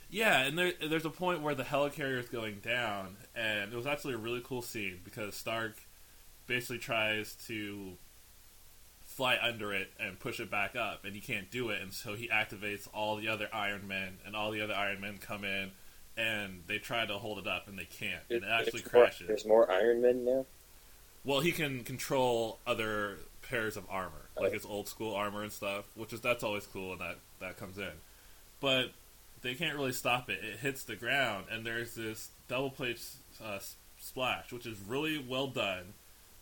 yeah, 0.10 0.41
and 0.41 0.58
there, 0.58 0.74
there's 0.88 1.05
a 1.05 1.10
point 1.12 1.41
where 1.41 1.53
the 1.55 1.63
helicarrier 1.63 2.20
is 2.20 2.29
going 2.29 2.60
down, 2.60 3.15
and 3.36 3.72
it 3.72 3.75
was 3.75 3.86
actually 3.86 4.15
a 4.15 4.17
really 4.17 4.41
cool 4.43 4.62
scene 4.63 5.00
because 5.03 5.36
Stark 5.36 5.77
basically 6.48 6.79
tries 6.79 7.36
to 7.48 7.93
fly 9.05 9.38
under 9.41 9.74
it 9.74 9.91
and 10.00 10.20
push 10.20 10.39
it 10.39 10.50
back 10.50 10.75
up, 10.75 11.05
and 11.05 11.13
he 11.13 11.22
can't 11.22 11.51
do 11.51 11.70
it, 11.70 11.81
and 11.81 11.93
so 11.93 12.15
he 12.15 12.27
activates 12.29 12.88
all 12.93 13.17
the 13.17 13.27
other 13.27 13.48
Iron 13.53 13.88
Men, 13.88 14.17
and 14.25 14.36
all 14.36 14.51
the 14.51 14.62
other 14.62 14.74
Iron 14.74 15.00
Men 15.00 15.17
come 15.20 15.43
in, 15.43 15.72
and 16.17 16.63
they 16.67 16.79
try 16.79 17.05
to 17.05 17.13
hold 17.20 17.38
it 17.38 17.48
up, 17.48 17.67
and 17.67 17.77
they 17.77 17.86
can't, 17.86 18.24
and 18.29 18.43
it 18.43 18.48
actually 18.50 18.81
There's 18.81 18.93
more- 18.93 19.03
crashes. 19.03 19.27
There's 19.27 19.46
more 19.46 19.72
Iron 19.72 20.01
Men 20.01 20.25
now. 20.25 20.46
Well, 21.24 21.41
he 21.41 21.51
can 21.51 21.84
control 21.84 22.60
other 22.65 23.20
pairs 23.51 23.77
of 23.77 23.84
armor, 23.89 24.29
like 24.39 24.53
his 24.53 24.65
old 24.65 24.88
school 24.88 25.13
armor 25.13 25.43
and 25.43 25.51
stuff, 25.51 25.86
which 25.96 26.13
is 26.13 26.22
that's 26.22 26.43
always 26.43 26.65
cool, 26.65 26.93
and 26.93 27.01
that 27.01 27.17
that 27.39 27.58
comes 27.58 27.77
in. 27.77 27.91
But 28.60 28.91
they 29.41 29.53
can't 29.55 29.75
really 29.75 29.91
stop 29.91 30.29
it. 30.29 30.39
It 30.43 30.60
hits 30.60 30.84
the 30.84 30.96
ground, 30.96 31.46
and 31.51 31.65
there's 31.65 31.93
this 31.96 32.29
double 32.48 32.70
plate 32.72 33.00
uh, 33.43 33.60
splash, 34.00 34.51
which 34.51 34.65
is 34.65 34.77
really 34.88 35.17
well 35.20 35.48
done. 35.48 35.93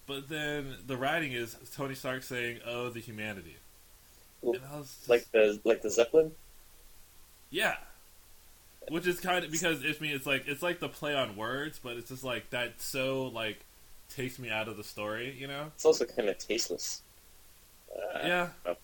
But 0.08 0.30
then 0.30 0.76
the 0.88 0.98
writing 0.98 1.34
is 1.34 1.56
Tony 1.76 1.96
Stark 1.96 2.24
saying, 2.24 2.60
"Oh, 2.66 2.90
the 2.90 3.00
humanity," 3.00 3.58
Well, 4.42 4.56
and 4.56 4.64
I 4.72 4.78
was 4.78 4.88
just, 4.96 5.10
Like 5.10 5.32
the 5.32 5.60
like 5.66 5.82
the 5.82 5.90
Zeppelin. 5.90 6.32
yeah. 7.50 7.76
Which 8.90 9.06
is 9.06 9.20
kind 9.20 9.46
of 9.46 9.52
because 9.52 9.84
it's 9.84 10.02
me. 10.02 10.12
It's 10.12 10.26
like 10.26 10.48
it's 10.48 10.64
like 10.64 10.80
the 10.80 10.90
play 10.90 11.14
on 11.14 11.36
words, 11.36 11.80
but 11.84 11.98
it's 11.98 12.10
just 12.10 12.24
like 12.24 12.50
that. 12.52 12.82
So 12.82 13.28
like 13.28 13.64
takes 14.10 14.40
me 14.40 14.50
out 14.50 14.68
of 14.68 14.78
the 14.78 14.84
story, 14.84 15.36
you 15.38 15.48
know? 15.48 15.72
It's 15.76 15.86
also 15.86 16.06
kind 16.06 16.30
of 16.30 16.38
tasteless. 16.38 17.02
Uh, 17.96 18.20
Yeah. 18.24 18.48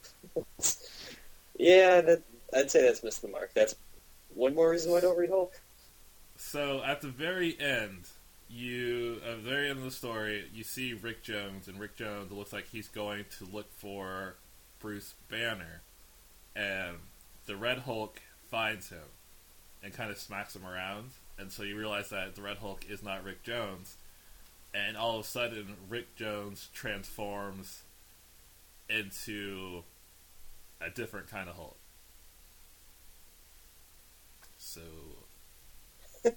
yeah, 1.57 2.01
that 2.01 2.21
I'd 2.53 2.71
say 2.71 2.81
that's 2.81 3.03
missed 3.03 3.21
the 3.21 3.27
mark. 3.27 3.53
That's 3.53 3.75
one 4.33 4.55
more 4.55 4.69
reason 4.69 4.91
why 4.91 4.97
I 4.97 5.01
don't 5.01 5.17
read 5.17 5.29
Hulk. 5.29 5.59
So 6.37 6.83
at 6.83 7.01
the 7.01 7.07
very 7.07 7.59
end, 7.59 8.07
you 8.49 9.15
at 9.27 9.43
the 9.43 9.49
very 9.49 9.69
end 9.69 9.79
of 9.79 9.85
the 9.85 9.91
story, 9.91 10.45
you 10.53 10.63
see 10.63 10.93
Rick 10.93 11.23
Jones, 11.23 11.67
and 11.67 11.79
Rick 11.79 11.95
Jones 11.95 12.31
looks 12.31 12.53
like 12.53 12.67
he's 12.71 12.87
going 12.87 13.25
to 13.39 13.45
look 13.45 13.71
for 13.73 14.35
Bruce 14.79 15.15
Banner, 15.29 15.81
and 16.55 16.97
the 17.45 17.55
Red 17.55 17.79
Hulk 17.79 18.21
finds 18.49 18.89
him 18.89 19.09
and 19.83 19.93
kind 19.93 20.11
of 20.11 20.17
smacks 20.17 20.55
him 20.55 20.65
around, 20.65 21.11
and 21.39 21.51
so 21.51 21.63
you 21.63 21.77
realize 21.77 22.09
that 22.09 22.35
the 22.35 22.41
Red 22.41 22.57
Hulk 22.57 22.85
is 22.89 23.01
not 23.01 23.23
Rick 23.23 23.43
Jones, 23.43 23.97
and 24.75 24.97
all 24.97 25.19
of 25.19 25.25
a 25.25 25.27
sudden 25.27 25.75
Rick 25.89 26.15
Jones 26.15 26.69
transforms 26.73 27.83
into 28.89 29.83
a 30.81 30.89
different 30.89 31.29
kind 31.29 31.49
of 31.49 31.55
Hulk. 31.55 31.77
So 34.57 34.81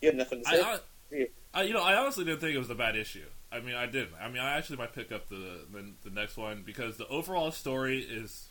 You 0.00 0.08
have 0.08 0.14
nothing 0.14 0.42
to 0.42 0.48
say. 0.48 0.60
I, 0.60 0.78
I, 1.12 1.26
I, 1.54 1.62
you 1.62 1.74
know, 1.74 1.82
I 1.82 1.96
honestly 1.96 2.24
didn't 2.24 2.40
think 2.40 2.54
it 2.54 2.58
was 2.58 2.70
a 2.70 2.74
bad 2.74 2.96
issue. 2.96 3.24
I 3.50 3.60
mean, 3.60 3.74
I 3.74 3.86
didn't. 3.86 4.14
I 4.20 4.28
mean, 4.28 4.42
I 4.42 4.56
actually 4.58 4.76
might 4.78 4.92
pick 4.92 5.12
up 5.12 5.28
the, 5.28 5.60
the 5.72 5.92
the 6.04 6.10
next 6.10 6.36
one 6.36 6.62
because 6.66 6.96
the 6.96 7.06
overall 7.08 7.50
story 7.52 8.00
is. 8.00 8.48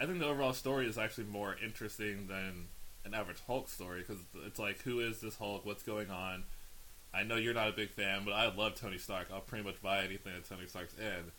I 0.00 0.06
think 0.06 0.18
the 0.18 0.26
overall 0.26 0.52
story 0.52 0.88
is 0.88 0.98
actually 0.98 1.24
more 1.24 1.56
interesting 1.64 2.26
than 2.26 2.68
an 3.04 3.14
average 3.14 3.38
Hulk 3.46 3.68
story 3.68 4.00
because 4.00 4.22
it's 4.46 4.58
like, 4.58 4.82
who 4.82 5.00
is 5.00 5.20
this 5.20 5.36
Hulk? 5.36 5.64
What's 5.64 5.82
going 5.82 6.10
on? 6.10 6.44
I 7.14 7.22
know 7.24 7.36
you're 7.36 7.54
not 7.54 7.68
a 7.68 7.72
big 7.72 7.90
fan, 7.90 8.22
but 8.24 8.32
I 8.32 8.54
love 8.54 8.74
Tony 8.74 8.98
Stark. 8.98 9.28
I'll 9.32 9.40
pretty 9.40 9.64
much 9.64 9.80
buy 9.82 10.02
anything 10.02 10.32
that 10.34 10.48
Tony 10.48 10.66
Stark's 10.66 10.94
in, 10.98 11.32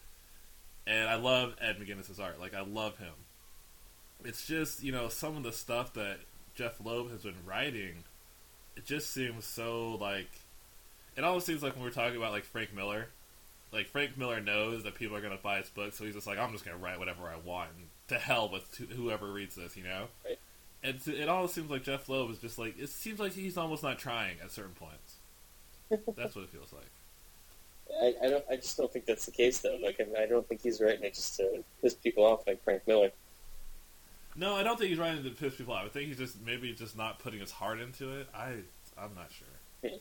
and 0.85 1.09
I 1.09 1.15
love 1.15 1.55
Ed 1.59 1.77
McGuinness's 1.79 2.19
art. 2.19 2.39
Like, 2.39 2.53
I 2.53 2.61
love 2.61 2.97
him. 2.97 3.13
It's 4.23 4.45
just 4.45 4.83
you 4.83 4.91
know 4.91 5.09
some 5.09 5.35
of 5.35 5.43
the 5.43 5.51
stuff 5.51 5.93
that 5.93 6.19
Jeph 6.55 6.79
Loeb 6.83 7.11
has 7.11 7.23
been 7.23 7.35
writing 7.45 8.03
it 8.75 8.85
just 8.85 9.11
seems 9.11 9.45
so 9.45 9.95
like 9.95 10.29
it 11.15 11.23
almost 11.23 11.45
seems 11.45 11.61
like 11.61 11.75
when 11.75 11.83
we're 11.83 11.91
talking 11.91 12.17
about 12.17 12.31
like 12.31 12.43
Frank 12.43 12.73
Miller, 12.73 13.07
like 13.71 13.87
Frank 13.87 14.17
Miller 14.17 14.41
knows 14.41 14.83
that 14.83 14.95
people 14.95 15.15
are 15.15 15.21
going 15.21 15.35
to 15.35 15.43
buy 15.43 15.59
his 15.59 15.69
book, 15.69 15.93
so 15.93 16.05
he's 16.05 16.15
just 16.15 16.25
like, 16.25 16.39
I'm 16.39 16.51
just 16.51 16.65
going 16.65 16.75
to 16.75 16.83
write 16.83 16.97
whatever 16.97 17.23
I 17.23 17.37
want. 17.37 17.69
And 17.77 17.87
to 18.07 18.17
hell 18.17 18.49
with 18.49 18.63
wh- 18.77 18.91
whoever 18.95 19.31
reads 19.31 19.55
this, 19.55 19.77
you 19.77 19.83
know. 19.83 20.07
Right. 20.25 20.39
And 20.83 20.95
it 20.95 21.07
it 21.07 21.29
almost 21.29 21.53
seems 21.53 21.69
like 21.69 21.83
Jeph 21.83 22.09
Loeb 22.09 22.31
is 22.31 22.39
just 22.39 22.57
like 22.57 22.79
it 22.79 22.89
seems 22.89 23.19
like 23.19 23.33
he's 23.33 23.57
almost 23.57 23.83
not 23.83 23.99
trying 23.99 24.37
at 24.43 24.51
certain 24.51 24.73
points. 24.73 25.17
That's 25.89 26.35
what 26.35 26.43
it 26.45 26.49
feels 26.49 26.73
like. 26.73 26.89
I, 28.01 28.25
I 28.25 28.29
don't. 28.29 28.45
I 28.49 28.55
just 28.55 28.77
don't 28.77 28.91
think 28.91 29.05
that's 29.05 29.25
the 29.25 29.31
case, 29.31 29.59
though. 29.59 29.77
Like, 29.81 29.99
I, 29.99 30.23
I 30.23 30.25
don't 30.25 30.47
think 30.47 30.61
he's 30.61 30.81
writing 30.81 31.03
it 31.03 31.13
just 31.13 31.35
to 31.37 31.63
piss 31.81 31.93
people 31.93 32.25
off, 32.25 32.47
like 32.47 32.63
Frank 32.63 32.87
Miller. 32.87 33.11
No, 34.35 34.55
I 34.55 34.63
don't 34.63 34.77
think 34.79 34.89
he's 34.89 34.97
writing 34.97 35.23
to 35.23 35.29
piss 35.29 35.55
people 35.55 35.73
off. 35.73 35.85
I 35.85 35.89
think 35.89 36.07
he's 36.07 36.17
just 36.17 36.41
maybe 36.41 36.73
just 36.73 36.97
not 36.97 37.19
putting 37.19 37.39
his 37.39 37.51
heart 37.51 37.79
into 37.79 38.17
it. 38.19 38.27
I 38.33 38.55
I'm 38.97 39.13
not 39.15 39.29
sure. 39.31 39.91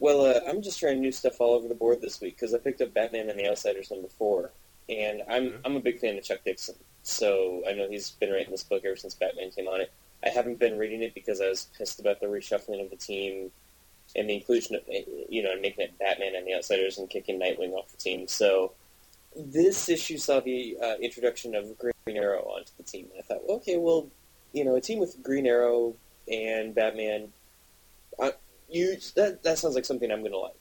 Well, 0.00 0.26
uh, 0.26 0.40
I'm 0.48 0.62
just 0.62 0.78
trying 0.78 1.00
new 1.00 1.10
stuff 1.10 1.40
all 1.40 1.54
over 1.54 1.66
the 1.66 1.74
board 1.74 2.00
this 2.00 2.20
week 2.20 2.36
because 2.36 2.54
I 2.54 2.58
picked 2.58 2.80
up 2.80 2.94
Batman 2.94 3.30
and 3.30 3.38
the 3.38 3.48
Outsiders 3.50 3.90
number 3.90 4.06
four, 4.06 4.52
and 4.88 5.22
I'm 5.28 5.46
Okay. 5.48 5.56
I'm 5.64 5.74
a 5.74 5.80
big 5.80 5.98
fan 5.98 6.16
of 6.16 6.22
Chuck 6.22 6.38
Dixon. 6.44 6.76
So 7.02 7.64
I 7.68 7.72
know 7.72 7.88
he's 7.88 8.10
been 8.12 8.30
writing 8.30 8.52
this 8.52 8.62
book 8.62 8.84
ever 8.84 8.94
since 8.94 9.14
Batman 9.14 9.50
came 9.50 9.66
on 9.66 9.80
it. 9.80 9.92
I 10.24 10.28
haven't 10.28 10.58
been 10.60 10.78
reading 10.78 11.02
it 11.02 11.14
because 11.14 11.40
I 11.40 11.48
was 11.48 11.68
pissed 11.76 11.98
about 11.98 12.20
the 12.20 12.26
reshuffling 12.26 12.80
of 12.80 12.90
the 12.90 12.96
team 12.96 13.50
and 14.16 14.28
the 14.28 14.34
inclusion 14.34 14.76
of 14.76 14.82
you 15.28 15.42
know 15.42 15.58
making 15.60 15.84
it 15.84 15.98
Batman 15.98 16.34
and 16.34 16.46
the 16.46 16.54
Outsiders 16.54 16.98
and 16.98 17.08
kicking 17.10 17.40
Nightwing 17.40 17.72
off 17.72 17.88
the 17.88 17.96
team. 17.96 18.28
So 18.28 18.72
this 19.36 19.88
issue 19.88 20.18
saw 20.18 20.40
the 20.40 20.76
uh, 20.82 20.96
introduction 21.00 21.54
of 21.54 21.78
Green 21.78 22.16
Arrow 22.16 22.42
onto 22.42 22.72
the 22.76 22.82
team, 22.82 23.08
and 23.12 23.20
I 23.20 23.22
thought, 23.22 23.42
okay, 23.48 23.76
well, 23.76 24.08
you 24.52 24.64
know, 24.64 24.76
a 24.76 24.80
team 24.80 24.98
with 24.98 25.22
Green 25.22 25.46
Arrow 25.46 25.94
and 26.30 26.74
Batman 26.74 27.32
you 28.68 28.96
that 29.16 29.42
that 29.42 29.58
sounds 29.58 29.74
like 29.74 29.84
something 29.84 30.10
I'm 30.10 30.20
going 30.20 30.32
to 30.32 30.38
like. 30.38 30.54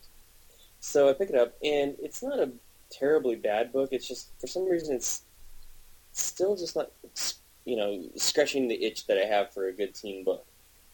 So 0.79 1.09
I 1.09 1.13
pick 1.13 1.29
it 1.29 1.35
up, 1.35 1.55
and 1.63 1.95
it's 2.01 2.23
not 2.23 2.39
a 2.39 2.51
terribly 2.89 3.35
bad 3.35 3.71
book. 3.73 3.89
It's 3.91 4.07
just 4.07 4.29
for 4.39 4.47
some 4.47 4.69
reason 4.69 4.95
it's 4.95 5.23
still 6.13 6.55
just 6.55 6.75
not 6.75 6.91
you 7.65 7.75
know 7.75 8.03
scratching 8.15 8.67
the 8.67 8.83
itch 8.83 9.07
that 9.07 9.17
I 9.17 9.25
have 9.25 9.53
for 9.53 9.67
a 9.67 9.73
good 9.73 9.93
teen 9.93 10.23
book. 10.23 10.45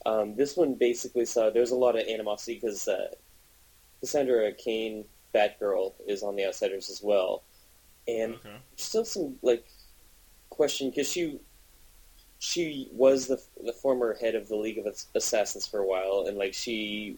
Um, 0.05 0.35
this 0.35 0.57
one 0.57 0.73
basically 0.75 1.25
saw 1.25 1.49
there's 1.49 1.71
a 1.71 1.75
lot 1.75 1.95
of 1.97 2.07
animosity 2.07 2.55
because 2.55 2.87
uh, 2.87 3.07
Cassandra 4.01 4.51
Kane, 4.53 5.05
Batgirl, 5.33 5.93
is 6.07 6.23
on 6.23 6.35
the 6.35 6.45
Outsiders 6.45 6.89
as 6.89 7.01
well, 7.01 7.43
and 8.07 8.35
Okay. 8.35 8.55
still 8.75 9.05
some 9.05 9.35
like 9.41 9.65
question 10.49 10.89
because 10.89 11.09
she 11.09 11.39
she 12.39 12.89
was 12.91 13.27
the 13.27 13.41
the 13.63 13.71
former 13.73 14.13
head 14.15 14.35
of 14.35 14.49
the 14.49 14.55
League 14.55 14.77
of 14.77 14.85
Assassins 15.15 15.65
for 15.65 15.79
a 15.79 15.87
while, 15.87 16.25
and 16.27 16.37
like 16.37 16.53
she, 16.53 17.17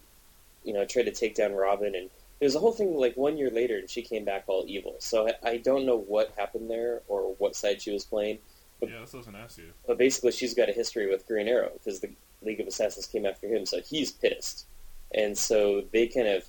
you 0.63 0.73
know, 0.73 0.85
tried 0.85 1.03
to 1.03 1.11
take 1.11 1.35
down 1.35 1.53
Robin, 1.53 1.95
and 1.95 2.09
There's 2.39 2.55
a 2.55 2.59
whole 2.59 2.73
thing 2.73 2.95
like 2.95 3.15
one 3.17 3.37
year 3.37 3.49
later, 3.49 3.77
and 3.79 3.89
she 3.89 4.01
came 4.03 4.25
back 4.25 4.43
all 4.47 4.65
evil. 4.67 4.95
So 4.99 5.27
I, 5.27 5.49
I 5.51 5.57
don't 5.57 5.85
know 5.85 5.97
what 5.97 6.33
happened 6.37 6.69
there 6.69 7.01
or 7.07 7.33
what 7.39 7.55
side 7.55 7.81
she 7.81 7.91
was 7.91 8.05
playing, 8.05 8.37
But, 8.79 8.89
Yeah, 8.91 8.99
that's 8.99 9.13
what 9.13 9.17
I 9.17 9.21
was 9.21 9.25
gonna 9.27 9.39
ask 9.43 9.57
you. 9.57 9.71
but 9.87 9.97
basically 9.97 10.31
she's 10.33 10.53
got 10.53 10.69
a 10.69 10.73
history 10.73 11.09
with 11.09 11.25
Green 11.25 11.47
Arrow 11.47 11.71
because 11.73 12.01
the 12.01 12.11
League 12.45 12.59
of 12.59 12.67
Assassins 12.67 13.07
came 13.07 13.25
after 13.25 13.47
him, 13.47 13.65
so 13.65 13.81
he's 13.81 14.11
pissed, 14.11 14.65
and 15.13 15.37
so 15.37 15.83
they 15.91 16.07
kind 16.07 16.27
of 16.27 16.45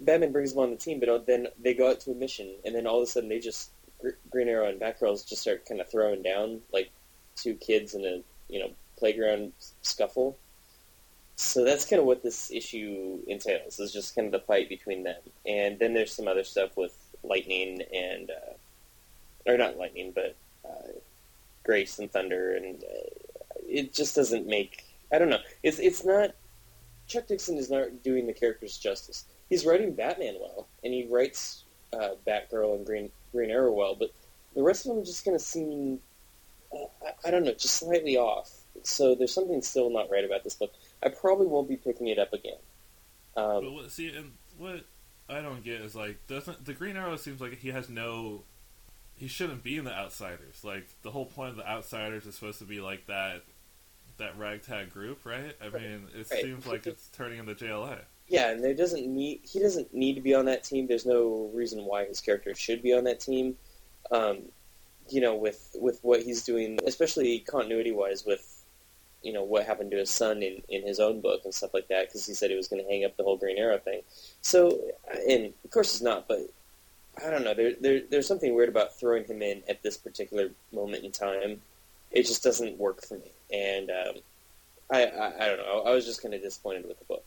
Batman 0.00 0.32
brings 0.32 0.52
them 0.52 0.62
on 0.62 0.70
the 0.70 0.76
team, 0.76 1.00
but 1.00 1.26
then 1.26 1.48
they 1.60 1.74
go 1.74 1.90
out 1.90 2.00
to 2.00 2.10
a 2.10 2.14
mission, 2.14 2.54
and 2.64 2.74
then 2.74 2.86
all 2.86 2.98
of 2.98 3.04
a 3.04 3.06
sudden 3.06 3.28
they 3.28 3.38
just 3.38 3.70
Green 4.30 4.48
Arrow 4.48 4.68
and 4.68 4.80
Batgirls 4.80 5.28
just 5.28 5.42
start 5.42 5.66
kind 5.66 5.80
of 5.80 5.90
throwing 5.90 6.22
down 6.22 6.60
like 6.72 6.90
two 7.36 7.54
kids 7.54 7.94
in 7.94 8.04
a 8.04 8.22
you 8.52 8.60
know 8.60 8.70
playground 8.96 9.52
scuffle. 9.82 10.36
So 11.36 11.64
that's 11.64 11.86
kind 11.86 12.00
of 12.00 12.06
what 12.06 12.22
this 12.22 12.50
issue 12.50 13.18
entails. 13.26 13.78
Is 13.78 13.92
just 13.92 14.14
kind 14.14 14.26
of 14.26 14.32
the 14.32 14.46
fight 14.46 14.68
between 14.68 15.04
them, 15.04 15.20
and 15.46 15.78
then 15.78 15.94
there's 15.94 16.12
some 16.12 16.28
other 16.28 16.44
stuff 16.44 16.76
with 16.76 16.96
Lightning 17.22 17.82
and 17.94 18.30
uh, 18.30 19.50
or 19.50 19.56
not 19.56 19.78
Lightning, 19.78 20.12
but 20.14 20.36
uh, 20.64 20.92
Grace 21.64 21.98
and 21.98 22.10
Thunder, 22.10 22.54
and 22.54 22.82
uh, 22.82 23.29
it 23.70 23.94
just 23.94 24.14
doesn't 24.16 24.46
make. 24.46 24.84
I 25.12 25.18
don't 25.18 25.30
know. 25.30 25.40
It's 25.62 25.78
it's 25.78 26.04
not. 26.04 26.30
Chuck 27.06 27.26
Dixon 27.26 27.56
is 27.56 27.70
not 27.70 28.02
doing 28.02 28.26
the 28.26 28.32
characters 28.32 28.78
justice. 28.78 29.24
He's 29.48 29.66
writing 29.66 29.94
Batman 29.94 30.36
well, 30.40 30.68
and 30.84 30.94
he 30.94 31.08
writes 31.10 31.64
uh, 31.92 32.10
Batgirl 32.26 32.76
and 32.76 32.86
Green 32.86 33.10
Green 33.32 33.50
Arrow 33.50 33.72
well, 33.72 33.94
but 33.94 34.10
the 34.54 34.62
rest 34.62 34.86
of 34.86 34.90
them 34.90 35.02
are 35.02 35.04
just 35.04 35.24
kind 35.24 35.34
of 35.34 35.40
seem. 35.40 36.00
Uh, 36.72 36.84
I, 37.04 37.28
I 37.28 37.30
don't 37.30 37.44
know, 37.44 37.52
just 37.52 37.74
slightly 37.74 38.16
off. 38.16 38.50
So 38.82 39.14
there's 39.14 39.34
something 39.34 39.60
still 39.62 39.90
not 39.90 40.10
right 40.10 40.24
about 40.24 40.44
this 40.44 40.54
book. 40.54 40.72
I 41.02 41.08
probably 41.08 41.46
won't 41.46 41.68
be 41.68 41.76
picking 41.76 42.06
it 42.08 42.18
up 42.18 42.32
again. 42.32 42.58
Um, 43.36 43.64
But 43.64 43.72
what, 43.72 43.90
see, 43.90 44.08
and 44.14 44.32
what 44.56 44.84
I 45.28 45.40
don't 45.40 45.64
get 45.64 45.80
is 45.80 45.94
like, 45.94 46.26
doesn't 46.26 46.64
the 46.64 46.72
Green 46.72 46.96
Arrow 46.96 47.16
seems 47.16 47.40
like 47.40 47.58
he 47.58 47.70
has 47.70 47.88
no, 47.88 48.42
he 49.16 49.28
shouldn't 49.28 49.62
be 49.62 49.76
in 49.76 49.84
the 49.84 49.92
Outsiders. 49.92 50.62
Like 50.64 50.86
the 51.02 51.10
whole 51.10 51.26
point 51.26 51.50
of 51.50 51.56
the 51.56 51.68
Outsiders 51.68 52.26
is 52.26 52.34
supposed 52.34 52.58
to 52.60 52.64
be 52.64 52.80
like 52.80 53.06
that, 53.06 53.42
that 54.20 54.38
ragtag 54.38 54.90
group, 54.92 55.24
right? 55.26 55.56
I 55.60 55.68
Right. 55.68 55.82
mean, 55.82 56.08
it 56.14 56.30
Right. 56.30 56.42
seems 56.42 56.66
like 56.66 56.86
it's 56.86 57.08
turning 57.08 57.38
into 57.38 57.54
JLA. 57.54 58.04
Yeah, 58.28 58.50
and 58.50 58.62
there 58.62 58.74
doesn't 58.74 59.06
need 59.06 59.40
he 59.42 59.58
doesn't 59.58 59.92
need 59.92 60.14
to 60.14 60.20
be 60.20 60.34
on 60.34 60.44
that 60.44 60.62
team. 60.62 60.86
There's 60.86 61.04
no 61.06 61.50
reason 61.52 61.84
why 61.84 62.04
his 62.04 62.20
character 62.20 62.54
should 62.54 62.80
be 62.82 62.92
on 62.92 63.04
that 63.04 63.18
team. 63.20 63.56
Um, 64.12 64.52
you 65.08 65.20
know, 65.20 65.34
with 65.34 65.74
with 65.80 65.98
what 66.02 66.22
he's 66.22 66.44
doing, 66.44 66.78
especially 66.86 67.40
continuity 67.40 67.90
wise, 67.90 68.24
with 68.24 68.64
you 69.22 69.32
know 69.32 69.42
what 69.42 69.66
happened 69.66 69.90
to 69.90 69.96
his 69.96 70.10
son 70.10 70.42
in 70.42 70.62
in 70.68 70.86
his 70.86 71.00
own 71.00 71.20
book 71.20 71.40
and 71.44 71.52
stuff 71.52 71.74
like 71.74 71.88
that, 71.88 72.06
because 72.08 72.24
he 72.24 72.34
said 72.34 72.50
he 72.50 72.56
was 72.56 72.68
going 72.68 72.82
to 72.82 72.88
hang 72.88 73.04
up 73.04 73.16
the 73.16 73.24
whole 73.24 73.36
Green 73.36 73.58
Arrow 73.58 73.78
thing. 73.78 74.02
So, 74.42 74.80
and 75.28 75.52
of 75.64 75.70
course 75.72 75.92
he's 75.92 76.02
not, 76.02 76.28
but 76.28 76.40
I 77.24 77.30
don't 77.30 77.42
know. 77.42 77.54
There, 77.54 77.72
there, 77.80 78.00
there's 78.08 78.28
something 78.28 78.54
weird 78.54 78.68
about 78.68 78.96
throwing 78.98 79.24
him 79.24 79.42
in 79.42 79.62
at 79.68 79.82
this 79.82 79.96
particular 79.96 80.50
moment 80.72 81.04
in 81.04 81.10
time. 81.10 81.60
It 82.12 82.26
just 82.26 82.44
doesn't 82.44 82.78
work 82.78 83.04
for 83.04 83.14
me, 83.18 83.32
and 83.52 83.90
um, 83.90 84.14
I, 84.90 85.04
I, 85.06 85.44
I 85.44 85.48
don't 85.48 85.58
know. 85.58 85.82
I 85.86 85.92
was 85.92 86.04
just 86.04 86.22
kind 86.22 86.34
of 86.34 86.42
disappointed 86.42 86.86
with 86.86 86.98
the 86.98 87.04
book. 87.04 87.24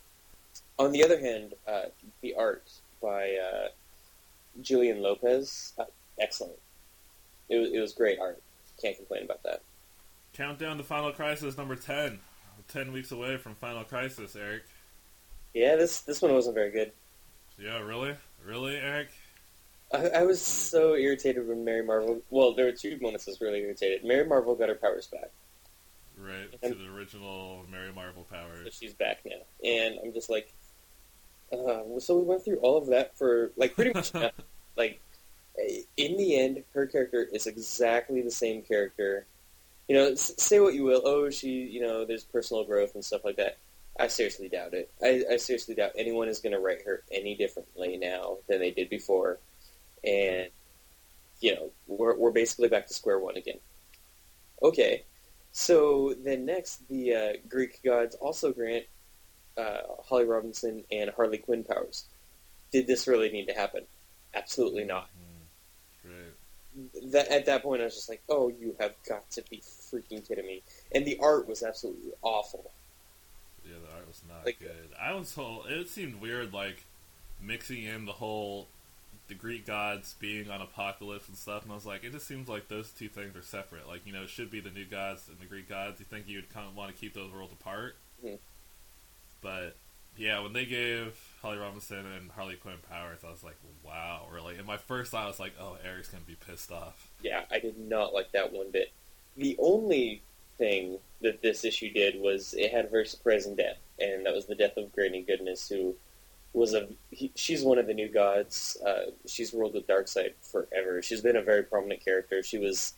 On 0.79 0.91
the 0.91 1.03
other 1.03 1.19
hand, 1.19 1.53
uh, 1.67 1.83
the 2.21 2.35
art 2.35 2.69
by 3.01 3.35
uh, 3.35 3.67
Julian 4.61 5.01
Lopez, 5.01 5.73
uh, 5.77 5.85
excellent. 6.19 6.57
It 7.49 7.57
was, 7.57 7.71
it 7.71 7.79
was 7.79 7.93
great 7.93 8.19
art. 8.19 8.41
Can't 8.81 8.95
complain 8.95 9.23
about 9.23 9.43
that. 9.43 9.61
Countdown 10.33 10.77
to 10.77 10.83
Final 10.83 11.11
Crisis 11.11 11.57
number 11.57 11.75
10. 11.75 12.19
10 12.69 12.91
weeks 12.91 13.11
away 13.11 13.37
from 13.37 13.55
Final 13.55 13.83
Crisis, 13.83 14.35
Eric. 14.35 14.63
Yeah, 15.53 15.75
this 15.75 16.01
this 16.01 16.21
one 16.21 16.33
wasn't 16.33 16.55
very 16.55 16.71
good. 16.71 16.91
Yeah, 17.59 17.79
really? 17.79 18.15
Really, 18.43 18.75
Eric? 18.75 19.09
I, 19.93 20.07
I 20.07 20.23
was 20.23 20.41
so 20.41 20.95
irritated 20.95 21.47
when 21.47 21.63
Mary 21.63 21.83
Marvel. 21.83 22.21
Well, 22.31 22.53
there 22.53 22.65
were 22.65 22.71
two 22.71 22.97
moments 22.99 23.27
I 23.27 23.31
was 23.31 23.41
really 23.41 23.59
irritated. 23.59 24.03
Mary 24.03 24.25
Marvel 24.25 24.55
got 24.55 24.69
her 24.69 24.75
powers 24.75 25.07
back. 25.07 25.29
Right, 26.23 26.61
to 26.63 26.75
the 26.75 26.87
original 26.87 27.65
Mary 27.69 27.91
Marvel 27.93 28.25
So 28.29 28.35
powers. 28.35 28.77
she's 28.79 28.93
back 28.93 29.19
now, 29.25 29.41
and 29.63 29.99
I'm 30.03 30.13
just 30.13 30.29
like, 30.29 30.53
uh, 31.51 31.99
so 31.99 32.17
we 32.17 32.23
went 32.23 32.45
through 32.45 32.57
all 32.57 32.77
of 32.77 32.87
that 32.87 33.17
for 33.17 33.51
like 33.57 33.75
pretty 33.75 33.91
much 33.93 34.13
like 34.77 35.01
in 35.97 36.17
the 36.17 36.39
end, 36.39 36.63
her 36.73 36.85
character 36.87 37.27
is 37.31 37.47
exactly 37.47 38.21
the 38.21 38.31
same 38.31 38.61
character. 38.61 39.25
You 39.87 39.95
know, 39.95 40.15
say 40.15 40.59
what 40.59 40.73
you 40.73 40.83
will. 40.83 41.01
Oh, 41.03 41.29
she, 41.29 41.49
you 41.49 41.81
know, 41.81 42.05
there's 42.05 42.23
personal 42.23 42.63
growth 42.63 42.95
and 42.95 43.03
stuff 43.03 43.25
like 43.25 43.35
that. 43.35 43.57
I 43.99 44.07
seriously 44.07 44.49
doubt 44.49 44.73
it. 44.73 44.89
I, 45.03 45.23
I 45.33 45.37
seriously 45.37 45.75
doubt 45.75 45.91
anyone 45.95 46.27
is 46.27 46.39
going 46.39 46.53
to 46.53 46.59
write 46.59 46.83
her 46.85 47.03
any 47.11 47.35
differently 47.35 47.97
now 47.97 48.37
than 48.47 48.59
they 48.59 48.71
did 48.71 48.89
before. 48.89 49.39
And 50.03 50.47
you 51.41 51.55
know, 51.55 51.69
we're 51.87 52.17
we're 52.17 52.31
basically 52.31 52.69
back 52.69 52.87
to 52.87 52.93
square 52.93 53.19
one 53.19 53.35
again. 53.37 53.59
Okay, 54.63 55.03
so 55.53 56.13
then 56.25 56.45
next, 56.45 56.85
the 56.89 57.15
uh, 57.15 57.33
Greek 57.47 57.79
gods 57.83 58.15
also 58.15 58.51
grant 58.51 58.83
uh, 59.57 59.77
Holly 60.03 60.25
Robinson 60.25 60.83
and 60.91 61.09
Harley 61.11 61.37
Quinn 61.37 61.63
powers. 61.63 62.05
Did 62.71 62.87
this 62.87 63.07
really 63.07 63.29
need 63.31 63.45
to 63.47 63.53
happen? 63.53 63.83
Absolutely 64.33 64.83
not. 64.83 65.09
Mm, 66.05 66.09
Right. 66.11 67.11
That, 67.11 67.27
at 67.29 67.45
that 67.45 67.61
point, 67.63 67.81
I 67.81 67.85
was 67.85 67.93
just 67.93 68.09
like, 68.09 68.23
"Oh, 68.27 68.49
you 68.49 68.75
have 68.79 68.93
got 69.07 69.29
to 69.31 69.43
be 69.49 69.57
freaking 69.57 70.27
kidding 70.27 70.45
me!" 70.47 70.63
And 70.91 71.05
the 71.05 71.17
art 71.21 71.47
was 71.47 71.61
absolutely 71.61 72.11
awful. 72.23 72.71
Yeah, 73.63 73.75
the 73.87 73.95
art 73.95 74.07
was 74.07 74.21
not 74.27 74.43
Like- 74.45 74.59
good. 74.59 74.89
I 74.99 75.13
was 75.13 75.35
whole. 75.35 75.65
It 75.65 75.87
seemed 75.87 76.19
weird, 76.19 76.51
like 76.51 76.83
mixing 77.39 77.83
in 77.83 78.05
the 78.05 78.13
whole 78.13 78.67
the 79.27 79.33
Greek 79.35 79.65
gods 79.65 80.15
being 80.19 80.49
on 80.49 80.59
Apokolips 80.59 81.27
and 81.27 81.37
stuff. 81.37 81.63
And 81.63 81.71
I 81.71 81.75
was 81.75 81.85
like, 81.85 82.03
it 82.03 82.11
just 82.11 82.27
seems 82.27 82.49
like 82.49 82.67
those 82.67 82.89
two 82.91 83.07
things 83.09 83.35
are 83.35 83.41
separate. 83.41 83.87
Like 83.87 84.05
you 84.05 84.13
know, 84.13 84.23
it 84.23 84.29
should 84.29 84.51
be 84.51 84.59
the 84.59 84.69
new 84.69 84.85
gods 84.85 85.27
and 85.27 85.39
the 85.39 85.45
Greek 85.45 85.69
gods. 85.69 85.99
You 85.99 86.05
think 86.05 86.27
you 86.27 86.37
would 86.37 86.53
kind 86.53 86.67
of 86.67 86.75
want 86.75 86.93
to 86.93 86.99
keep 86.99 87.13
those 87.13 87.31
worlds 87.31 87.53
apart? 87.53 87.95
Mhm. 88.23 88.37
But 89.41 89.75
yeah, 90.17 90.39
when 90.41 90.53
they 90.53 90.65
gave 90.65 91.17
Holly 91.41 91.57
Robinson 91.57 92.05
and 92.05 92.31
Harley 92.31 92.55
Quinn 92.55 92.75
powers, 92.89 93.19
I 93.25 93.31
was 93.31 93.43
like, 93.43 93.55
wow, 93.83 94.27
really. 94.31 94.55
And 94.55 94.65
my 94.67 94.77
first 94.77 95.11
thought 95.11 95.27
was 95.27 95.39
like, 95.39 95.53
oh, 95.59 95.77
Eric's 95.83 96.09
gonna 96.09 96.23
be 96.25 96.35
pissed 96.35 96.71
off. 96.71 97.09
Yeah, 97.21 97.41
I 97.51 97.59
did 97.59 97.77
not 97.79 98.13
like 98.13 98.31
that 98.33 98.53
one 98.53 98.71
bit. 98.71 98.91
The 99.37 99.55
only 99.59 100.21
thing 100.57 100.99
that 101.21 101.41
this 101.41 101.65
issue 101.65 101.91
did 101.91 102.19
was 102.19 102.53
it 102.53 102.71
had 102.71 102.85
a 102.85 102.89
very 102.89 103.07
surprising 103.07 103.55
death, 103.55 103.77
and 103.99 104.25
that 104.25 104.35
was 104.35 104.45
the 104.45 104.55
death 104.55 104.77
of 104.77 104.93
Granny 104.93 105.23
Goodness, 105.23 105.67
who 105.67 105.95
was 106.53 106.73
a 106.73 106.87
he, 107.11 107.31
she's 107.35 107.63
one 107.63 107.77
of 107.77 107.87
the 107.87 107.93
new 107.93 108.07
gods. 108.07 108.77
Uh, 108.85 109.11
she's 109.25 109.53
ruled 109.53 109.73
with 109.73 109.87
Darkseid 109.87 110.33
forever. 110.41 111.01
She's 111.01 111.21
been 111.21 111.35
a 111.35 111.41
very 111.41 111.63
prominent 111.63 112.03
character. 112.03 112.43
She 112.43 112.57
was 112.57 112.93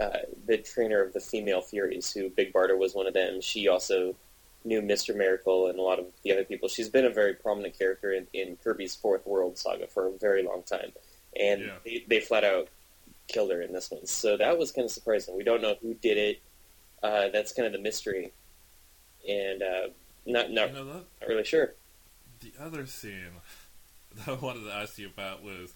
uh, 0.00 0.18
the 0.46 0.58
trainer 0.58 1.02
of 1.02 1.12
the 1.12 1.20
female 1.20 1.60
Furies, 1.60 2.12
who 2.12 2.30
Big 2.30 2.52
Barda 2.52 2.76
was 2.76 2.94
one 2.94 3.06
of 3.06 3.14
them. 3.14 3.40
She 3.40 3.68
also 3.68 4.14
knew 4.64 4.80
Mister 4.82 5.14
Miracle 5.14 5.68
and 5.68 5.78
a 5.78 5.82
lot 5.82 5.98
of 5.98 6.06
the 6.22 6.32
other 6.32 6.44
people. 6.44 6.68
She's 6.68 6.88
been 6.88 7.04
a 7.04 7.10
very 7.10 7.34
prominent 7.34 7.78
character 7.78 8.12
in, 8.12 8.26
in 8.32 8.56
Kirby's 8.62 8.94
Fourth 8.94 9.26
World 9.26 9.58
saga 9.58 9.86
for 9.86 10.06
a 10.06 10.12
very 10.18 10.42
long 10.42 10.62
time, 10.62 10.90
and 11.38 11.62
Yeah. 11.62 11.72
they, 11.84 12.04
they 12.08 12.20
flat 12.20 12.44
out 12.44 12.68
killed 13.28 13.50
her 13.50 13.62
in 13.62 13.72
this 13.72 13.90
one. 13.90 14.06
So 14.06 14.36
that 14.36 14.58
was 14.58 14.70
kind 14.70 14.84
of 14.84 14.90
surprising. 14.90 15.36
We 15.36 15.44
don't 15.44 15.62
know 15.62 15.76
who 15.80 15.94
did 15.94 16.18
it. 16.18 16.40
Uh, 17.02 17.28
that's 17.32 17.52
kind 17.52 17.66
of 17.66 17.72
the 17.72 17.78
mystery, 17.78 18.32
and 19.28 19.62
uh, 19.62 19.88
not 20.26 20.50
not, 20.50 20.68
You 20.70 20.74
know 20.74 20.84
that 20.86 21.04
not 21.20 21.28
really 21.28 21.44
sure. 21.44 21.74
The 22.44 22.62
other 22.62 22.84
scene 22.84 23.40
that 24.16 24.28
I 24.28 24.32
wanted 24.34 24.64
to 24.64 24.72
ask 24.72 24.98
you 24.98 25.06
about 25.06 25.42
was 25.42 25.72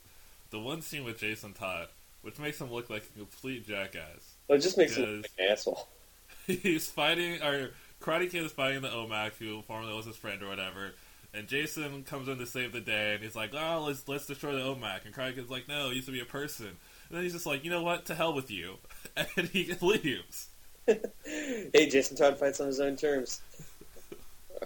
the 0.50 0.58
one 0.58 0.82
scene 0.82 1.02
with 1.02 1.18
Jason 1.18 1.54
Todd, 1.54 1.88
which 2.20 2.38
makes 2.38 2.60
him 2.60 2.70
look 2.70 2.90
like 2.90 3.04
a 3.04 3.18
complete 3.18 3.66
jackass. 3.66 4.34
Well, 4.48 4.58
it 4.58 4.62
just 4.62 4.76
makes 4.76 4.96
him 4.96 5.22
like 5.22 5.30
an 5.38 5.46
asshole. 5.50 5.88
He's 6.46 6.90
fighting, 6.90 7.42
or 7.42 7.70
Karate 8.02 8.30
Kid 8.30 8.44
is 8.44 8.52
fighting 8.52 8.82
the 8.82 8.88
OMAC, 8.88 9.32
who 9.38 9.62
formerly 9.62 9.94
was 9.94 10.04
his 10.04 10.16
friend 10.16 10.42
or 10.42 10.48
whatever. 10.48 10.92
And 11.32 11.46
Jason 11.46 12.04
comes 12.04 12.28
in 12.28 12.36
to 12.38 12.46
save 12.46 12.72
the 12.72 12.80
day, 12.80 13.14
and 13.14 13.22
he's 13.22 13.36
like, 13.36 13.54
"Oh, 13.54 13.84
let's 13.86 14.06
let's 14.06 14.26
destroy 14.26 14.52
the 14.52 14.60
OMAC." 14.60 15.06
And 15.06 15.14
Karate 15.14 15.34
Kid's 15.34 15.50
like, 15.50 15.68
"No, 15.68 15.88
he 15.88 15.96
used 15.96 16.06
to 16.06 16.12
be 16.12 16.20
a 16.20 16.26
person." 16.26 16.66
And 16.66 17.16
then 17.16 17.22
he's 17.22 17.32
just 17.32 17.46
like, 17.46 17.64
"You 17.64 17.70
know 17.70 17.82
what? 17.82 18.06
To 18.06 18.14
hell 18.14 18.34
with 18.34 18.50
you," 18.50 18.76
and 19.16 19.48
he 19.48 19.74
leaves. 19.80 20.48
hey, 20.86 21.88
Jason 21.88 22.16
Todd 22.16 22.38
fights 22.38 22.60
on 22.60 22.66
his 22.66 22.80
own 22.80 22.96
terms. 22.96 23.40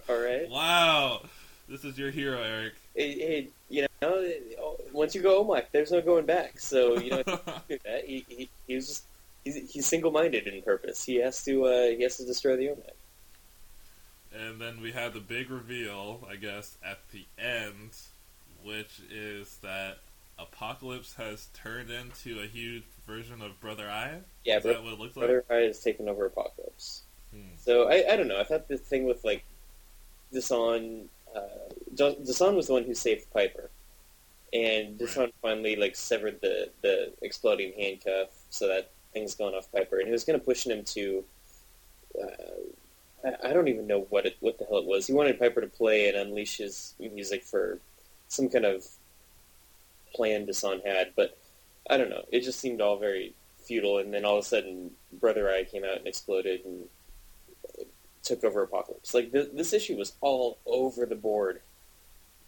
All 0.08 0.20
right. 0.20 0.48
Wow, 0.48 1.22
this 1.68 1.84
is 1.84 1.98
your 1.98 2.10
hero, 2.10 2.42
Eric. 2.42 2.74
Hey, 2.94 3.12
hey, 3.18 3.48
you 3.68 3.86
know, 4.00 4.76
once 4.92 5.14
you 5.14 5.22
go 5.22 5.44
OMAC, 5.44 5.64
there's 5.72 5.90
no 5.90 6.00
going 6.00 6.26
back. 6.26 6.58
So 6.58 6.98
you 6.98 7.10
know. 7.10 7.22
He, 8.04 8.24
he, 8.28 8.48
he 8.66 8.74
was 8.74 8.88
just 8.88 9.04
he's, 9.44 9.72
he's 9.72 9.86
single-minded 9.86 10.46
in 10.46 10.62
purpose. 10.62 11.04
He 11.04 11.16
has 11.16 11.44
to 11.44 11.64
uh, 11.64 11.86
he 11.88 12.02
has 12.02 12.16
to 12.18 12.26
destroy 12.26 12.56
the 12.56 12.66
OMAC. 12.68 12.90
And 14.34 14.60
then 14.60 14.80
we 14.80 14.92
had 14.92 15.12
the 15.12 15.20
big 15.20 15.50
reveal, 15.50 16.26
I 16.28 16.36
guess, 16.36 16.76
at 16.84 17.00
the 17.10 17.24
end, 17.38 17.90
which 18.64 19.00
is 19.10 19.58
that 19.62 19.98
Apokolips 20.38 21.16
has 21.16 21.48
turned 21.52 21.90
into 21.90 22.40
a 22.40 22.46
huge 22.46 22.84
version 23.06 23.42
of 23.42 23.60
Brother 23.60 23.90
Eye. 23.90 24.20
Yeah, 24.44 24.56
is 24.56 24.62
Bro- 24.62 24.72
that 24.72 24.84
what 24.84 24.92
it 24.94 24.98
looks 24.98 25.16
like? 25.16 25.26
Brother 25.26 25.44
Eye 25.50 25.66
has 25.66 25.80
taken 25.80 26.08
over 26.08 26.28
Apokolips. 26.30 27.00
Hmm. 27.32 27.40
So 27.58 27.88
I, 27.88 28.12
I 28.12 28.16
don't 28.16 28.28
know. 28.28 28.40
I 28.40 28.44
thought 28.44 28.68
the 28.68 28.78
thing 28.78 29.04
with 29.04 29.22
like 29.24 29.44
Desaad, 30.32 31.04
uh, 31.34 31.72
Da- 31.94 32.14
Desaad 32.14 32.54
was 32.54 32.66
the 32.68 32.72
one 32.74 32.84
who 32.84 32.94
saved 32.94 33.30
Piper, 33.32 33.70
and 34.52 34.98
Desaad 34.98 35.16
Right. 35.16 35.34
finally 35.42 35.76
like 35.76 35.96
severed 35.96 36.40
the 36.40 36.70
the 36.82 37.12
exploding 37.22 37.72
handcuff 37.74 38.28
so 38.50 38.68
that 38.68 38.90
thing's 39.12 39.34
gone 39.34 39.54
off 39.54 39.70
Piper, 39.72 39.98
and 39.98 40.06
he 40.06 40.12
was 40.12 40.24
kind 40.24 40.36
of 40.36 40.44
pushing 40.44 40.72
him 40.72 40.84
to. 40.84 41.24
Uh, 42.20 42.26
I, 43.24 43.50
I 43.50 43.52
don't 43.52 43.68
even 43.68 43.86
know 43.86 44.06
what 44.10 44.26
it 44.26 44.36
what 44.40 44.58
the 44.58 44.64
hell 44.64 44.78
it 44.78 44.86
was. 44.86 45.06
He 45.06 45.12
wanted 45.12 45.38
Piper 45.38 45.60
to 45.60 45.66
play 45.66 46.08
and 46.08 46.16
unleash 46.16 46.58
his 46.58 46.94
music 46.98 47.42
for 47.44 47.78
some 48.28 48.48
kind 48.48 48.64
of 48.64 48.86
plan 50.14 50.46
Desaad 50.46 50.84
had, 50.86 51.12
but 51.16 51.38
I 51.88 51.96
don't 51.96 52.10
know. 52.10 52.24
It 52.30 52.40
just 52.40 52.60
seemed 52.60 52.80
all 52.80 52.96
very 52.98 53.34
futile, 53.58 53.98
and 53.98 54.12
then 54.12 54.24
all 54.24 54.38
of 54.38 54.44
a 54.44 54.48
sudden, 54.48 54.90
Brother 55.12 55.50
Eye 55.50 55.64
came 55.64 55.84
out 55.84 55.98
and 55.98 56.06
exploded 56.06 56.64
and 56.64 56.88
took 58.22 58.44
over 58.44 58.66
Apokolips. 58.66 59.14
Like 59.14 59.32
th- 59.32 59.50
this 59.52 59.72
issue 59.72 59.96
was 59.96 60.12
all 60.20 60.58
over 60.66 61.06
the 61.06 61.14
board. 61.16 61.60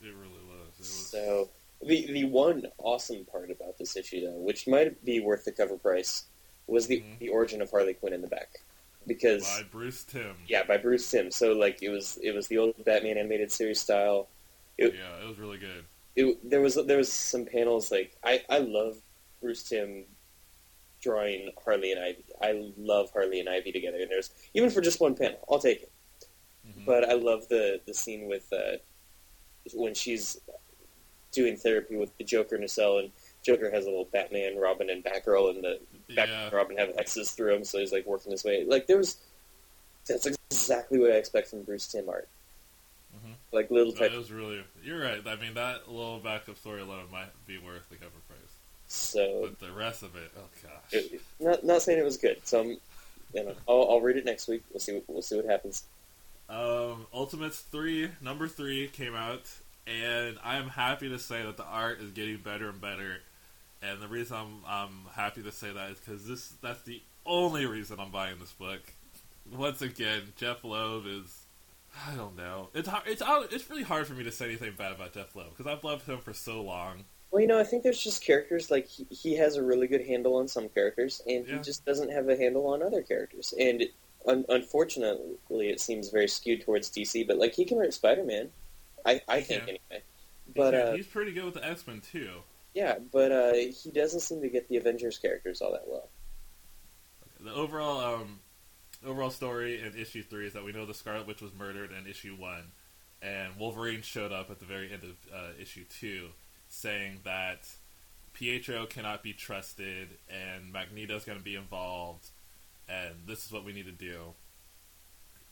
It 0.03 0.15
really 0.15 0.43
was. 0.47 0.69
It 0.75 0.79
was 0.81 0.89
So 0.89 1.49
the 1.83 2.07
the 2.13 2.25
one 2.25 2.67
awesome 2.79 3.25
part 3.25 3.51
about 3.51 3.79
this 3.79 3.97
issue, 3.97 4.21
though, 4.27 4.39
which 4.39 4.67
might 4.67 5.05
be 5.05 5.21
worth 5.21 5.45
the 5.45 5.53
cover 5.53 5.77
price, 5.77 6.25
was 6.67 6.87
the 6.87 7.01
Mhm. 7.01 7.19
the 7.19 7.29
origin 7.29 7.61
of 7.63 7.71
Harley 7.71 7.95
Quinn 7.95 8.13
in 8.13 8.23
the 8.23 8.29
back, 8.29 8.61
because 9.07 9.43
by 9.43 9.63
Bruce 9.71 10.05
Timm. 10.05 10.37
yeah, 10.47 10.63
by 10.65 10.77
Bruce 10.77 11.11
Timm. 11.11 11.31
So 11.31 11.53
like 11.53 11.83
it 11.83 11.91
was 11.91 12.19
it 12.23 12.33
was 12.35 12.47
the 12.49 12.59
old 12.59 12.83
Batman 12.85 13.19
animated 13.19 13.51
series 13.53 13.81
style. 13.81 14.29
It- 14.79 14.95
yeah, 14.95 15.23
it 15.23 15.29
was 15.29 15.39
really 15.39 15.59
good. 15.59 15.85
It, 16.17 16.49
there 16.49 16.61
was 16.61 16.75
there 16.77 16.97
was 16.99 17.13
some 17.13 17.45
panels 17.45 17.91
like 17.91 18.17
I 18.23 18.43
I 18.49 18.59
love 18.59 18.97
Bruce 19.41 19.63
Timm 19.65 20.05
drawing 21.05 21.51
Harley 21.65 21.93
and 21.93 22.03
Ivy. 22.03 22.25
I 22.43 22.73
love 22.79 23.11
Harley 23.13 23.39
and 23.41 23.49
Ivy 23.49 23.71
together, 23.71 23.99
and 24.01 24.11
there's 24.11 24.31
even 24.55 24.71
for 24.71 24.81
just 24.81 25.01
one 25.01 25.15
panel, 25.15 25.39
I'll 25.49 25.59
take 25.61 25.83
it. 25.83 25.93
Mhm. 26.67 26.87
But 26.87 27.05
I 27.09 27.13
love 27.13 27.47
the 27.49 27.81
the 27.87 27.95
scene 27.95 28.27
with 28.27 28.51
uh, 28.53 28.79
when 29.75 29.95
she's 29.95 30.41
doing 31.33 31.57
therapy 31.57 31.97
with 31.97 32.17
the 32.17 32.25
Joker 32.25 32.57
in 32.57 32.65
a 32.65 32.69
cell, 32.69 32.99
and 32.99 33.11
Joker 33.43 33.71
has 33.71 33.85
a 33.85 33.89
little 33.89 34.07
Batman, 34.07 34.57
Robin, 34.57 34.89
and 34.89 35.05
Batgirl, 35.05 35.51
and 35.51 35.63
the 35.65 35.81
Batman 36.15 36.29
yeah, 36.29 36.45
and 36.45 36.53
Robin 36.53 36.77
have 36.79 36.93
X's 36.99 37.33
through 37.33 37.55
him, 37.55 37.65
so 37.65 37.79
he's 37.79 37.93
like 37.93 38.07
working 38.07 38.33
his 38.33 38.45
way. 38.45 38.65
Like 38.65 38.87
there 38.87 38.97
was, 38.97 39.19
that's 40.09 40.27
exactly 40.27 40.99
what 40.99 41.11
I 41.11 41.15
expect 41.17 41.49
from 41.49 41.63
Bruce 41.65 41.87
Timm 41.87 42.09
art. 42.09 42.29
Mhm. 43.15 43.35
Like 43.53 43.71
little 43.71 43.93
No, 43.93 43.99
type. 43.99 44.13
was 44.13 44.33
really. 44.33 44.65
You're 44.83 45.01
right. 45.01 45.25
I 45.27 45.37
mean, 45.37 45.55
that 45.55 45.89
little 45.89 46.19
backup 46.21 46.57
story 46.57 46.81
alone 46.81 47.11
might 47.13 47.31
be 47.47 47.59
worth 47.59 47.89
the 47.91 47.97
cover 47.97 48.21
price. 48.29 48.54
So 48.95 49.49
But 49.49 49.61
the 49.61 49.73
rest 49.73 50.03
of 50.03 50.15
it, 50.17 50.31
oh 50.37 50.49
gosh. 50.63 50.93
it, 50.93 51.21
not 51.41 51.65
not 51.65 51.83
saying 51.83 51.99
it 51.99 52.05
was 52.05 52.17
good. 52.17 52.39
So 52.45 52.61
I'm, 52.61 52.67
you 53.33 53.45
know, 53.45 53.55
I'll, 53.69 53.89
I'll 53.91 54.01
read 54.01 54.17
it 54.17 54.25
next 54.25 54.49
week. 54.49 54.63
We'll 54.73 54.81
see. 54.81 54.95
What, 54.95 55.05
we'll 55.09 55.23
see 55.23 55.37
what 55.37 55.47
happens. 55.47 55.85
Um, 56.49 57.07
Ultimates 57.13 57.61
three, 57.61 58.11
number 58.21 58.47
three 58.49 58.89
came 58.89 59.15
out. 59.15 59.51
and 59.87 60.39
I 60.45 60.57
am 60.57 60.69
happy 60.69 61.09
to 61.09 61.19
say 61.19 61.43
that 61.43 61.57
the 61.57 61.65
art 61.65 62.01
is 62.01 62.11
getting 62.13 62.37
better 62.39 62.69
and 62.69 62.81
better. 62.81 63.19
And 63.83 64.01
the 64.01 64.09
reason 64.09 64.37
I'm 64.37 64.61
I'm 64.67 64.91
happy 65.15 65.43
to 65.43 65.53
say 65.53 65.73
that 65.73 65.91
is 65.91 65.99
because 65.99 66.27
this 66.27 66.55
that's 66.63 66.83
the 66.83 67.03
only 67.27 67.67
reason 67.67 67.99
I'm 68.01 68.11
buying 68.11 68.39
this 68.39 68.53
book. 68.53 68.81
Once 69.53 69.83
again, 69.83 70.33
Jeph 70.37 70.65
Loeb 70.65 71.07
is 71.07 71.41
I 72.07 72.15
don't 72.15 72.37
know. 72.37 72.69
It's 72.75 72.89
hard, 72.89 73.05
it's 73.07 73.23
it's 73.53 73.69
really 73.71 73.83
hard 73.83 74.07
for 74.07 74.15
me 74.15 74.25
to 74.25 74.33
say 74.33 74.47
anything 74.47 74.73
bad 74.77 74.93
about 74.93 75.13
Jeph 75.13 75.35
Loeb 75.37 75.51
because 75.57 75.67
I've 75.71 75.85
loved 75.85 76.07
him 76.09 76.19
for 76.19 76.33
so 76.33 76.63
long. 76.63 77.05
Well, 77.35 77.41
you 77.41 77.49
know, 77.49 77.59
I 77.59 77.65
think 77.65 77.83
there's 77.83 78.01
just 78.01 78.23
characters 78.23 78.71
like 78.71 78.87
he, 78.87 79.05
he 79.11 79.35
has 79.39 79.57
a 79.57 79.63
really 79.65 79.89
good 79.89 80.07
handle 80.07 80.37
on 80.37 80.47
some 80.47 80.69
characters, 80.69 81.21
and 81.27 81.45
Yeah. 81.49 81.57
he 81.57 81.63
just 81.65 81.85
doesn't 81.85 82.13
have 82.13 82.29
a 82.29 82.37
handle 82.37 82.69
on 82.69 82.81
other 82.81 83.03
characters. 83.03 83.53
And 83.59 83.83
un- 84.25 84.45
unfortunately, 84.49 85.69
it 85.69 85.81
seems 85.81 86.11
very 86.11 86.29
skewed 86.29 86.63
towards 86.63 86.89
DC. 86.93 87.27
But 87.27 87.39
like 87.39 87.53
he 87.53 87.65
can 87.65 87.77
write 87.77 87.93
Spider-Man, 87.93 88.51
I 89.05 89.21
I 89.27 89.41
think 89.41 89.63
anyway. 89.65 90.05
But 90.55 90.75
he's, 90.75 90.83
uh, 90.85 90.93
he's 90.95 91.07
pretty 91.09 91.33
good 91.33 91.45
with 91.45 91.55
the 91.55 91.67
X 91.69 91.85
Men 91.89 92.01
too. 92.01 92.31
yeah, 92.73 92.99
but 93.11 93.33
uh, 93.33 93.55
he 93.55 93.91
doesn't 93.93 94.21
seem 94.21 94.41
to 94.43 94.49
get 94.49 94.69
the 94.69 94.77
Avengers 94.77 95.19
characters 95.19 95.61
all 95.61 95.73
that 95.73 95.89
well. 95.89 96.09
The 97.41 97.53
overall 97.53 98.15
um, 98.23 98.39
overall 99.05 99.31
story 99.31 99.81
in 99.81 99.97
issue 100.01 100.23
three 100.23 100.47
is 100.47 100.53
that 100.53 100.63
we 100.65 100.71
know 100.71 100.87
the 100.87 100.95
Scarlet 100.95 101.27
Witch 101.27 101.43
was 101.43 101.53
murdered 101.53 101.91
in 101.91 102.07
issue 102.07 102.37
one, 102.37 102.71
and 103.21 103.57
Wolverine 103.59 104.03
showed 104.03 104.31
up 104.31 104.51
at 104.53 104.61
the 104.61 104.67
very 104.67 104.93
end 104.93 105.03
of 105.03 105.17
uh, 105.35 105.49
issue 105.61 105.83
two, 105.89 106.29
saying 106.75 107.21
that 107.25 107.69
Pietro 108.33 108.87
cannot 108.87 109.23
be 109.23 109.33
trusted 109.33 110.09
and 110.29 110.73
Magneto's 110.73 111.25
going 111.25 111.39
to 111.39 111.45
be 111.45 111.57
involved, 111.57 112.29
and 112.89 113.15
this 113.27 113.47
is 113.47 113.53
what 113.53 113.65
we 113.65 113.73
need 113.73 113.87
to 113.87 113.93
do. 113.93 114.21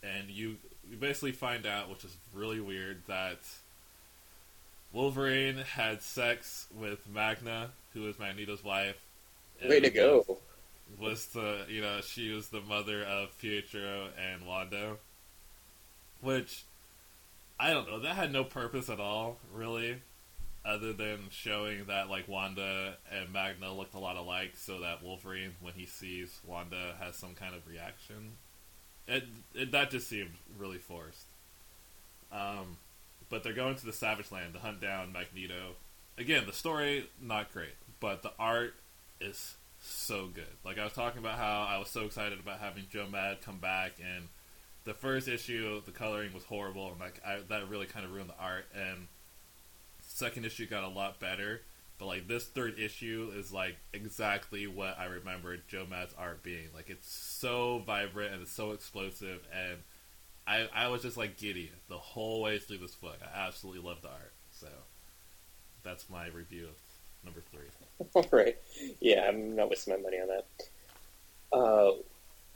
And 0.03 0.29
you, 0.29 0.57
you 0.89 0.97
basically 0.97 1.31
find 1.31 1.65
out, 1.65 1.89
which 1.89 2.03
is 2.03 2.15
really 2.33 2.59
weird, 2.59 3.03
that 3.07 3.39
Wolverine 4.91 5.57
had 5.57 6.01
sex 6.01 6.67
with 6.77 7.07
Magda, 7.09 7.71
who 7.93 8.07
is 8.07 8.19
Magneto's 8.19 8.63
wife. 8.63 8.97
Way 9.65 9.79
to 9.79 9.89
go! 9.89 10.39
was 10.99 11.27
the 11.27 11.65
you 11.69 11.81
know 11.81 12.01
she 12.01 12.31
was 12.31 12.49
the 12.49 12.61
mother 12.61 13.03
of 13.03 13.37
Pietro 13.39 14.09
and 14.17 14.45
Wanda, 14.45 14.97
which 16.21 16.63
I 17.59 17.71
don't 17.71 17.87
know 17.87 17.99
that 17.99 18.15
had 18.15 18.31
no 18.31 18.43
purpose 18.43 18.89
at 18.89 18.99
all 18.99 19.37
really, 19.53 19.97
other 20.65 20.93
than 20.93 21.19
showing 21.29 21.85
that 21.85 22.09
like 22.09 22.27
Wanda 22.27 22.97
and 23.11 23.31
Magda 23.33 23.71
looked 23.71 23.95
a 23.95 23.99
lot 23.99 24.15
alike, 24.15 24.53
so 24.55 24.79
that 24.79 25.03
Wolverine 25.03 25.55
when 25.61 25.73
he 25.73 25.85
sees 25.85 26.39
Wanda 26.45 26.95
has 26.99 27.15
some 27.15 27.35
kind 27.35 27.53
of 27.55 27.67
reaction. 27.67 28.33
It, 29.07 29.25
it 29.53 29.71
that 29.71 29.91
just 29.91 30.07
seemed 30.07 30.31
really 30.57 30.77
forced. 30.77 31.25
Um, 32.31 32.77
but 33.29 33.43
they're 33.43 33.53
going 33.53 33.75
to 33.75 33.85
the 33.85 33.93
Savage 33.93 34.31
Land 34.31 34.53
to 34.53 34.59
hunt 34.59 34.79
down 34.79 35.11
Magneto. 35.11 35.75
Again, 36.17 36.43
the 36.45 36.53
story 36.53 37.09
not 37.21 37.51
great, 37.51 37.75
but 37.99 38.21
the 38.21 38.31
art 38.39 38.75
is 39.19 39.55
so 39.81 40.27
good. 40.33 40.45
Like 40.63 40.79
I 40.79 40.83
was 40.83 40.93
talking 40.93 41.19
about 41.19 41.37
how 41.37 41.67
I 41.69 41.77
was 41.77 41.89
so 41.89 42.05
excited 42.05 42.39
about 42.39 42.59
having 42.59 42.85
Joe 42.89 43.07
Mad 43.11 43.41
come 43.41 43.57
back, 43.57 43.93
and 43.99 44.29
the 44.85 44.93
first 44.93 45.27
issue, 45.27 45.81
the 45.85 45.91
coloring 45.91 46.33
was 46.33 46.43
horrible, 46.43 46.91
and 46.91 46.99
like 46.99 47.21
I, 47.25 47.39
that 47.49 47.69
really 47.69 47.85
kind 47.85 48.05
of 48.05 48.13
ruined 48.13 48.29
the 48.29 48.41
art. 48.41 48.65
And 48.73 49.07
second 50.13 50.45
issue 50.45 50.67
got 50.67 50.83
a 50.83 50.87
lot 50.87 51.19
better, 51.19 51.61
but 51.97 52.05
like 52.05 52.27
this 52.27 52.45
third 52.45 52.79
issue 52.79 53.31
is 53.35 53.51
like 53.51 53.77
exactly 53.93 54.67
what 54.67 54.97
I 54.99 55.05
remembered 55.05 55.67
Joe 55.67 55.85
Mad's 55.89 56.13
art 56.17 56.43
being. 56.43 56.69
Like 56.73 56.89
it's 56.89 57.09
so 57.09 57.81
vibrant 57.85 58.33
and 58.33 58.41
it's 58.41 58.51
so 58.51 58.71
explosive, 58.71 59.41
and 59.51 59.77
I 60.47 60.69
I 60.73 60.87
was 60.87 61.01
just 61.01 61.17
like 61.17 61.37
giddy 61.37 61.71
the 61.89 61.97
whole 61.97 62.41
way 62.41 62.59
through 62.59 62.79
this 62.79 62.95
book. 62.95 63.17
I 63.23 63.47
absolutely 63.47 63.81
love 63.81 64.01
the 64.01 64.09
art. 64.09 64.33
So 64.51 64.67
that's 65.83 66.09
my 66.09 66.27
review 66.27 66.65
of 66.65 66.75
number 67.25 67.41
three. 67.51 67.67
All 68.13 68.25
right. 68.31 68.57
Yeah, 68.99 69.27
I'm 69.27 69.55
not 69.55 69.69
wasting 69.69 69.93
my 69.95 69.99
money 70.01 70.17
on 70.17 70.27
that. 70.27 70.45
Uh, 71.51 71.91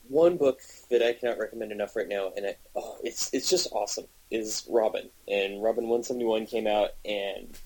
one 0.10 0.38
book 0.38 0.62
that 0.90 1.02
I 1.02 1.14
cannot 1.14 1.38
recommend 1.38 1.72
enough 1.72 1.96
right 1.96 2.08
now, 2.08 2.32
and 2.36 2.46
it, 2.46 2.60
oh, 2.76 2.98
it's 3.04 3.34
it's 3.34 3.50
just 3.50 3.68
awesome, 3.72 4.06
is 4.32 4.66
Robin. 4.70 5.10
And 5.28 5.62
Robin 5.62 5.86
171 5.86 6.46
came 6.46 6.68
out, 6.68 6.92
and 7.06 7.58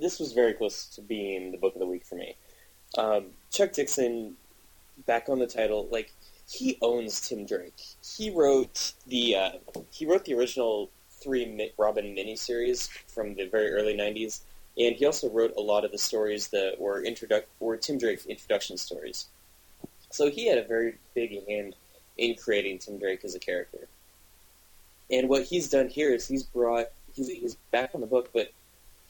this 0.00 0.18
was 0.18 0.32
very 0.32 0.54
close 0.54 0.86
to 0.96 1.02
being 1.02 1.52
the 1.52 1.58
book 1.58 1.74
of 1.74 1.80
the 1.80 1.86
week 1.86 2.04
for 2.04 2.16
me. 2.16 2.36
Um, 2.96 3.26
Chuck 3.50 3.72
Dixon, 3.72 4.36
back 5.06 5.28
on 5.28 5.38
the 5.38 5.46
title, 5.46 5.88
like 5.90 6.12
he 6.50 6.78
owns 6.80 7.20
Tim 7.20 7.44
Drake. 7.44 7.80
He 8.16 8.30
wrote 8.30 8.94
the 9.06 9.36
uh, 9.36 9.50
he 9.90 10.06
wrote 10.06 10.24
the 10.24 10.34
original 10.34 10.90
three 11.10 11.72
Robin 11.76 12.14
miniseries 12.14 12.88
from 13.06 13.34
the 13.34 13.46
very 13.46 13.70
early 13.70 13.96
'90s, 13.96 14.40
and 14.78 14.96
he 14.96 15.04
also 15.04 15.28
wrote 15.28 15.54
a 15.56 15.60
lot 15.60 15.84
of 15.84 15.92
the 15.92 15.98
stories 15.98 16.48
that 16.48 16.76
were 16.78 17.02
introduc- 17.02 17.44
were 17.60 17.76
Tim 17.76 17.98
Drake 17.98 18.24
introduction 18.26 18.76
stories. 18.76 19.26
So 20.10 20.30
he 20.30 20.46
had 20.46 20.58
a 20.58 20.64
very 20.64 20.96
big 21.14 21.46
hand 21.46 21.76
in 22.16 22.34
creating 22.34 22.78
Tim 22.78 22.98
Drake 22.98 23.24
as 23.24 23.34
a 23.34 23.38
character. 23.38 23.88
And 25.10 25.28
what 25.28 25.44
he's 25.44 25.68
done 25.68 25.88
here 25.88 26.12
is 26.14 26.26
he's 26.28 26.42
brought 26.42 26.86
he's 27.14 27.28
he's 27.28 27.56
back 27.70 27.90
on 27.94 28.00
the 28.00 28.06
book, 28.06 28.30
but 28.32 28.52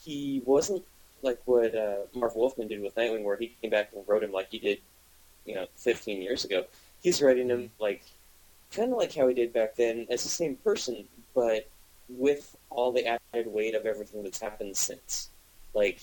he 0.01 0.43
wasn't 0.45 0.85
like 1.23 1.41
what 1.45 1.75
uh, 1.75 1.99
Marv 2.15 2.37
Wolfman 2.37 2.69
did 2.69 2.81
with 2.81 2.95
Nightwing, 2.95 3.25
where 3.25 3.37
he 3.37 3.55
came 3.61 3.71
back 3.71 3.91
and 3.95 4.05
wrote 4.07 4.23
him 4.23 4.33
like 4.33 4.51
he 4.51 4.59
did, 4.59 4.79
you 5.45 5.55
know, 5.55 5.67
15 5.77 6.23
years 6.23 6.45
ago. 6.45 6.65
He's 7.03 7.21
writing 7.21 7.49
him 7.49 7.71
like 7.81 8.03
kind 8.73 8.93
of 8.93 8.99
like 8.99 9.15
how 9.15 9.29
he 9.29 9.35
did 9.35 9.53
back 9.53 9.77
then 9.77 10.07
as 10.11 10.23
the 10.23 10.29
same 10.29 10.57
person, 10.57 11.05
but 11.35 11.69
with 12.09 12.57
all 12.71 12.93
the 12.93 13.07
added 13.07 13.47
weight 13.47 13.75
of 13.75 13.87
everything 13.87 14.23
that's 14.23 14.41
happened 14.41 14.77
since. 14.77 15.31
Like 15.75 16.01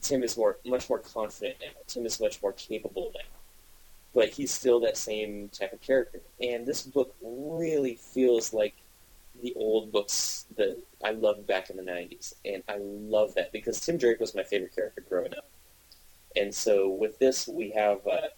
Tim 0.00 0.22
is 0.22 0.36
more 0.36 0.58
much 0.64 0.88
more 0.88 0.98
confident 0.98 1.56
now. 1.60 1.72
Tim 1.86 2.06
is 2.06 2.20
much 2.20 2.42
more 2.42 2.52
capable 2.52 3.12
now. 3.14 3.20
But 4.14 4.30
he's 4.30 4.50
still 4.52 4.80
that 4.80 4.96
same 4.96 5.48
type 5.50 5.72
of 5.72 5.80
character. 5.80 6.20
And 6.40 6.66
this 6.66 6.82
book 6.82 7.14
really 7.22 7.94
feels 7.94 8.52
like 8.52 8.74
the 9.42 9.54
old 9.56 9.92
books 9.92 10.46
that 10.56 10.82
I 11.04 11.12
loved 11.12 11.46
back 11.46 11.70
in 11.70 11.76
the 11.76 11.82
90s. 11.82 12.34
And 12.44 12.62
I 12.68 12.78
love 12.78 13.34
that 13.34 13.52
because 13.52 13.80
Tim 13.80 13.96
Drake 13.96 14.20
was 14.20 14.34
my 14.34 14.42
favorite 14.42 14.74
character 14.74 15.04
growing 15.08 15.34
up. 15.34 15.48
And 16.36 16.54
so 16.54 16.88
with 16.88 17.18
this, 17.18 17.48
we 17.48 17.70
have 17.70 18.06
uh, 18.06 18.28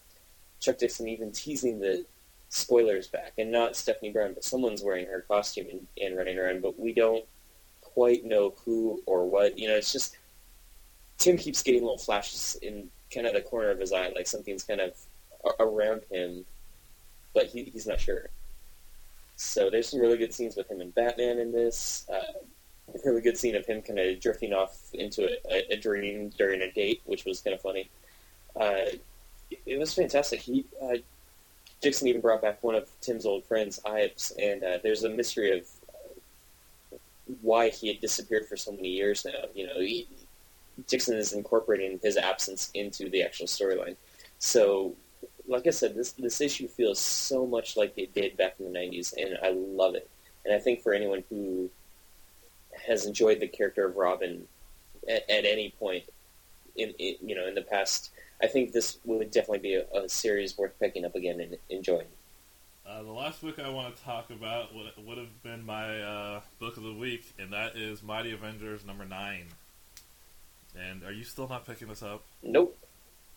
Chuck 0.61 0.79
Dixon 0.79 1.09
even 1.09 1.33
teasing 1.33 1.81
the 1.81 2.05
spoilers 2.49 3.07
back. 3.09 3.33
And 3.38 3.51
not 3.51 3.77
Stephanie 3.77 4.12
Brown, 4.12 4.35
but 4.35 4.45
someone's 4.45 4.83
wearing 4.83 5.07
her 5.07 5.25
costume 5.29 5.67
and, 5.71 5.87
and 6.01 6.17
running 6.17 6.38
around. 6.38 6.62
But 6.62 6.79
we 6.79 6.93
don't 6.93 7.25
quite 7.81 8.25
know 8.25 8.55
who 8.65 9.03
or 9.07 9.29
what. 9.29 9.59
You 9.59 9.69
know, 9.69 9.75
it's 9.75 9.93
just 9.93 10.17
Tim 11.19 11.37
keeps 11.37 11.62
getting 11.62 11.83
little 11.83 11.99
flashes 11.99 12.57
in 12.62 12.88
kind 13.12 13.27
of 13.27 13.35
the 13.35 13.43
corner 13.43 13.71
of 13.71 13.79
his 13.79 13.93
eye, 13.93 14.12
like 14.15 14.27
something's 14.27 14.65
kind 14.65 14.81
of 14.81 14.95
around 15.61 16.03
him, 16.11 16.45
but 17.35 17.47
he, 17.47 17.65
he's 17.65 17.87
not 17.87 18.01
sure. 18.01 18.29
So 19.42 19.68
there's 19.70 19.88
some 19.88 20.00
really 20.00 20.16
good 20.16 20.33
scenes 20.33 20.57
with 20.57 20.70
him 20.70 20.81
and 20.81 20.94
Batman 20.94 21.38
in 21.38 21.50
this. 21.52 22.07
Uh, 22.09 22.38
a 22.94 22.98
really 23.05 23.20
good 23.20 23.37
scene 23.37 23.57
of 23.57 23.66
him 23.66 23.83
kind 23.83 23.98
of 23.98 24.20
drifting 24.20 24.52
off 24.52 24.76
into 24.92 25.28
a, 25.50 25.72
a, 25.72 25.76
dream 25.76 26.31
during 26.37 26.61
a 26.62 26.70
date, 26.70 27.00
which 27.07 27.24
was 27.24 27.40
kind 27.40 27.55
of 27.55 27.61
funny. 27.61 27.90
Uh, 28.55 28.96
it, 29.66 29.78
was 29.78 29.94
fantastic. 29.94 30.40
He 30.40 30.64
uh, 30.83 30.96
Dixon 31.81 32.09
even 32.09 32.20
brought 32.20 32.42
back 32.42 32.62
one 32.62 32.74
of 32.74 32.88
Tim's 33.00 33.26
old 33.26 33.44
friends, 33.44 33.81
Ives, 33.85 34.33
and 34.38 34.62
uh, 34.62 34.78
there's 34.83 35.05
a 35.05 35.09
mystery 35.09 35.59
of 35.59 35.66
why 37.40 37.70
he 37.70 37.88
had 37.88 38.00
disappeared 38.00 38.46
for 38.46 38.57
so 38.57 38.72
many 38.72 38.88
years 38.88 39.24
now. 39.24 39.48
You 39.55 39.66
know, 39.66 39.81
he, 39.81 40.07
Dixon 40.87 41.16
is 41.16 41.33
incorporating 41.33 41.98
his 42.02 42.16
absence 42.16 42.70
into 42.74 43.09
the 43.11 43.22
actual 43.22 43.46
storyline. 43.46 43.96
So, 44.38 44.94
like 45.53 45.67
I 45.67 45.71
said, 45.71 45.95
this 45.95 46.12
this 46.12 46.41
issue 46.41 46.67
feels 46.67 46.99
so 46.99 47.47
much 47.47 47.77
like 47.77 47.93
it 47.97 48.15
did 48.15 48.37
back 48.37 48.57
in 48.59 48.73
the 48.73 48.79
'90s, 48.79 49.15
and 49.17 49.38
I 49.43 49.51
love 49.51 49.95
it. 49.95 50.09
And 50.45 50.55
I 50.55 50.59
think 50.59 50.83
for 50.83 50.93
anyone 50.93 51.23
who 51.29 51.71
has 52.87 53.07
enjoyed 53.07 53.38
the 53.38 53.47
character 53.47 53.87
of 53.87 53.97
Robin 53.97 54.49
at, 55.09 55.29
at 55.31 55.45
any 55.45 55.75
point 55.79 56.05
in, 56.77 56.91
in 56.99 57.17
you 57.23 57.35
know 57.35 57.47
in 57.47 57.55
the 57.55 57.62
past, 57.62 58.11
I 58.43 58.47
think 58.47 58.73
this 58.73 58.99
would 59.05 59.31
definitely 59.31 59.59
be 59.59 59.75
a, 59.75 59.85
a 59.95 60.09
series 60.09 60.57
worth 60.57 60.79
picking 60.81 61.05
up 61.05 61.15
again 61.15 61.41
and 61.41 61.57
enjoying. 61.71 62.09
Uh, 62.85 63.03
the 63.03 63.12
last 63.12 63.41
book 63.43 63.61
I 63.61 63.69
want 63.69 63.95
to 63.95 64.03
talk 64.03 64.31
about 64.31 64.75
would, 64.75 64.91
would 65.07 65.17
have 65.17 65.43
been 65.45 65.65
my 65.65 66.01
uh, 66.01 66.41
book 66.59 66.77
of 66.77 66.83
the 66.83 66.93
week, 66.93 67.33
and 67.38 67.53
that 67.53 67.77
is 67.77 68.03
Mighty 68.03 68.33
Avengers 68.33 68.85
number 68.85 69.05
nine. 69.05 69.47
And 70.77 71.05
are 71.05 71.12
you 71.12 71.23
still 71.23 71.47
not 71.47 71.65
picking 71.65 71.87
this 71.88 72.03
up? 72.03 72.25
Nope. 72.43 72.77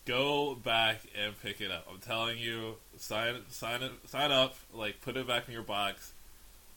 Go 0.06 0.54
back 0.54 1.02
and 1.20 1.34
pick 1.42 1.60
it 1.60 1.70
up. 1.70 1.86
I'm 1.92 1.98
telling 1.98 2.38
you, 2.38 2.76
sign 2.96 3.34
sign 3.48 3.82
it, 3.82 3.92
sign 4.06 4.30
up. 4.30 4.54
Like 4.72 5.00
put 5.00 5.16
it 5.16 5.26
back 5.26 5.48
in 5.48 5.52
your 5.52 5.62
box. 5.62 6.12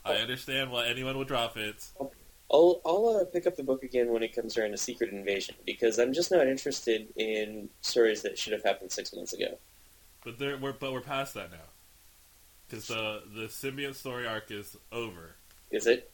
I 0.04 0.16
understand 0.16 0.72
why 0.72 0.88
anyone 0.88 1.18
would 1.18 1.28
drop 1.28 1.56
it. 1.56 1.88
I'll 2.52 2.82
I'll 2.86 3.20
uh, 3.22 3.26
pick 3.26 3.46
up 3.46 3.56
the 3.56 3.64
book 3.64 3.84
again 3.84 4.12
when 4.12 4.24
it 4.24 4.36
comes 4.36 4.58
around 4.58 4.72
to 4.72 4.78
Secret 4.78 5.12
Invasion 5.12 5.56
because 5.66 6.00
I'm 6.00 6.14
just 6.14 6.32
not 6.32 6.48
interested 6.48 7.08
in 7.16 7.70
stories 7.82 8.24
that 8.24 8.38
should 8.38 8.54
have 8.54 8.64
happened 8.64 8.92
six 8.92 9.14
months 9.14 9.34
ago. 9.34 9.58
But 10.24 10.40
there, 10.40 10.58
we're 10.58 10.74
but 10.74 10.92
we're 10.92 11.02
past 11.02 11.36
that 11.36 11.52
now, 11.52 11.58
because 12.68 12.88
the 12.88 13.22
the 13.36 13.44
symbiote 13.44 13.96
story 13.96 14.26
arc 14.28 14.50
is 14.50 14.76
over. 14.92 15.36
Is 15.70 15.86
it? 15.86 16.10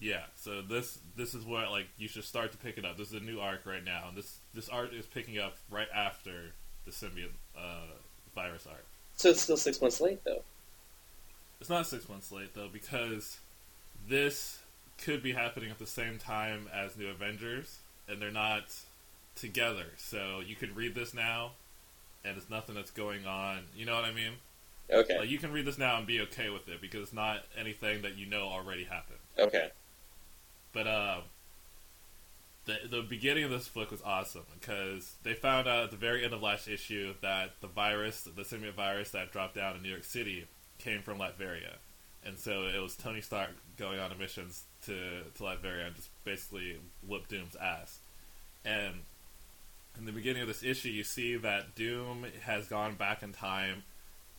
Yeah, 0.00 0.22
so 0.34 0.62
this 0.62 0.98
this 1.16 1.34
is 1.34 1.44
what 1.44 1.70
like 1.70 1.88
you 1.98 2.08
should 2.08 2.24
start 2.24 2.52
to 2.52 2.58
pick 2.58 2.78
it 2.78 2.84
up. 2.84 2.96
This 2.96 3.08
is 3.08 3.20
a 3.20 3.24
new 3.24 3.38
arc 3.38 3.66
right 3.66 3.84
now, 3.84 4.04
and 4.08 4.16
this 4.16 4.38
this 4.54 4.68
art 4.68 4.94
is 4.94 5.04
picking 5.06 5.38
up 5.38 5.56
right 5.70 5.88
after 5.94 6.52
the 6.86 6.90
symbiote 6.90 7.32
uh, 7.56 7.92
virus 8.34 8.66
arc. 8.66 8.84
So 9.16 9.28
it's 9.30 9.42
still 9.42 9.58
six 9.58 9.80
months 9.82 10.00
late, 10.00 10.24
though. 10.24 10.42
It's 11.60 11.68
not 11.68 11.86
six 11.86 12.08
months 12.08 12.32
late 12.32 12.54
though 12.54 12.68
because 12.72 13.38
this 14.08 14.60
could 14.96 15.22
be 15.22 15.32
happening 15.32 15.70
at 15.70 15.78
the 15.78 15.86
same 15.86 16.18
time 16.18 16.68
as 16.72 16.96
New 16.96 17.08
Avengers, 17.08 17.80
and 18.08 18.20
they're 18.20 18.30
not 18.30 18.74
together. 19.34 19.86
So 19.98 20.40
you 20.40 20.56
could 20.56 20.74
read 20.74 20.94
this 20.94 21.12
now, 21.12 21.52
and 22.24 22.36
it's 22.38 22.48
nothing 22.48 22.74
that's 22.74 22.90
going 22.90 23.26
on. 23.26 23.60
You 23.76 23.84
know 23.84 23.94
what 23.94 24.04
I 24.04 24.12
mean? 24.12 24.32
Okay. 24.90 25.18
Like 25.18 25.28
you 25.28 25.38
can 25.38 25.52
read 25.52 25.66
this 25.66 25.78
now 25.78 25.98
and 25.98 26.06
be 26.06 26.20
okay 26.22 26.48
with 26.48 26.68
it 26.68 26.80
because 26.80 27.02
it's 27.02 27.12
not 27.12 27.44
anything 27.58 28.02
that 28.02 28.16
you 28.16 28.26
know 28.26 28.48
already 28.48 28.84
happened. 28.84 29.18
Okay. 29.38 29.70
But 30.72 30.86
uh, 30.86 31.20
the 32.66 32.78
the 32.88 33.02
beginning 33.02 33.44
of 33.44 33.50
this 33.50 33.68
book 33.68 33.90
was 33.90 34.02
awesome 34.02 34.44
because 34.58 35.14
they 35.22 35.34
found 35.34 35.66
out 35.66 35.84
at 35.84 35.90
the 35.90 35.96
very 35.96 36.24
end 36.24 36.32
of 36.34 36.42
last 36.42 36.68
issue 36.68 37.14
that 37.22 37.52
the 37.60 37.66
virus, 37.66 38.22
the 38.22 38.42
symbiote 38.42 38.74
virus 38.74 39.10
that 39.10 39.32
dropped 39.32 39.54
down 39.54 39.76
in 39.76 39.82
New 39.82 39.88
York 39.90 40.04
City, 40.04 40.46
came 40.78 41.02
from 41.02 41.18
Latveria, 41.18 41.74
and 42.24 42.38
so 42.38 42.64
it 42.66 42.80
was 42.80 42.94
Tony 42.96 43.20
Stark 43.20 43.50
going 43.76 43.98
on 43.98 44.16
missions 44.18 44.64
to 44.86 45.22
to 45.34 45.42
Latveria 45.42 45.86
and 45.88 45.96
just 45.96 46.10
basically 46.24 46.76
whoop 47.06 47.28
Doom's 47.28 47.56
ass. 47.56 47.98
And 48.64 49.00
in 49.98 50.04
the 50.04 50.12
beginning 50.12 50.42
of 50.42 50.48
this 50.48 50.62
issue, 50.62 50.90
you 50.90 51.02
see 51.02 51.36
that 51.36 51.74
Doom 51.74 52.26
has 52.42 52.68
gone 52.68 52.94
back 52.94 53.22
in 53.22 53.32
time 53.32 53.82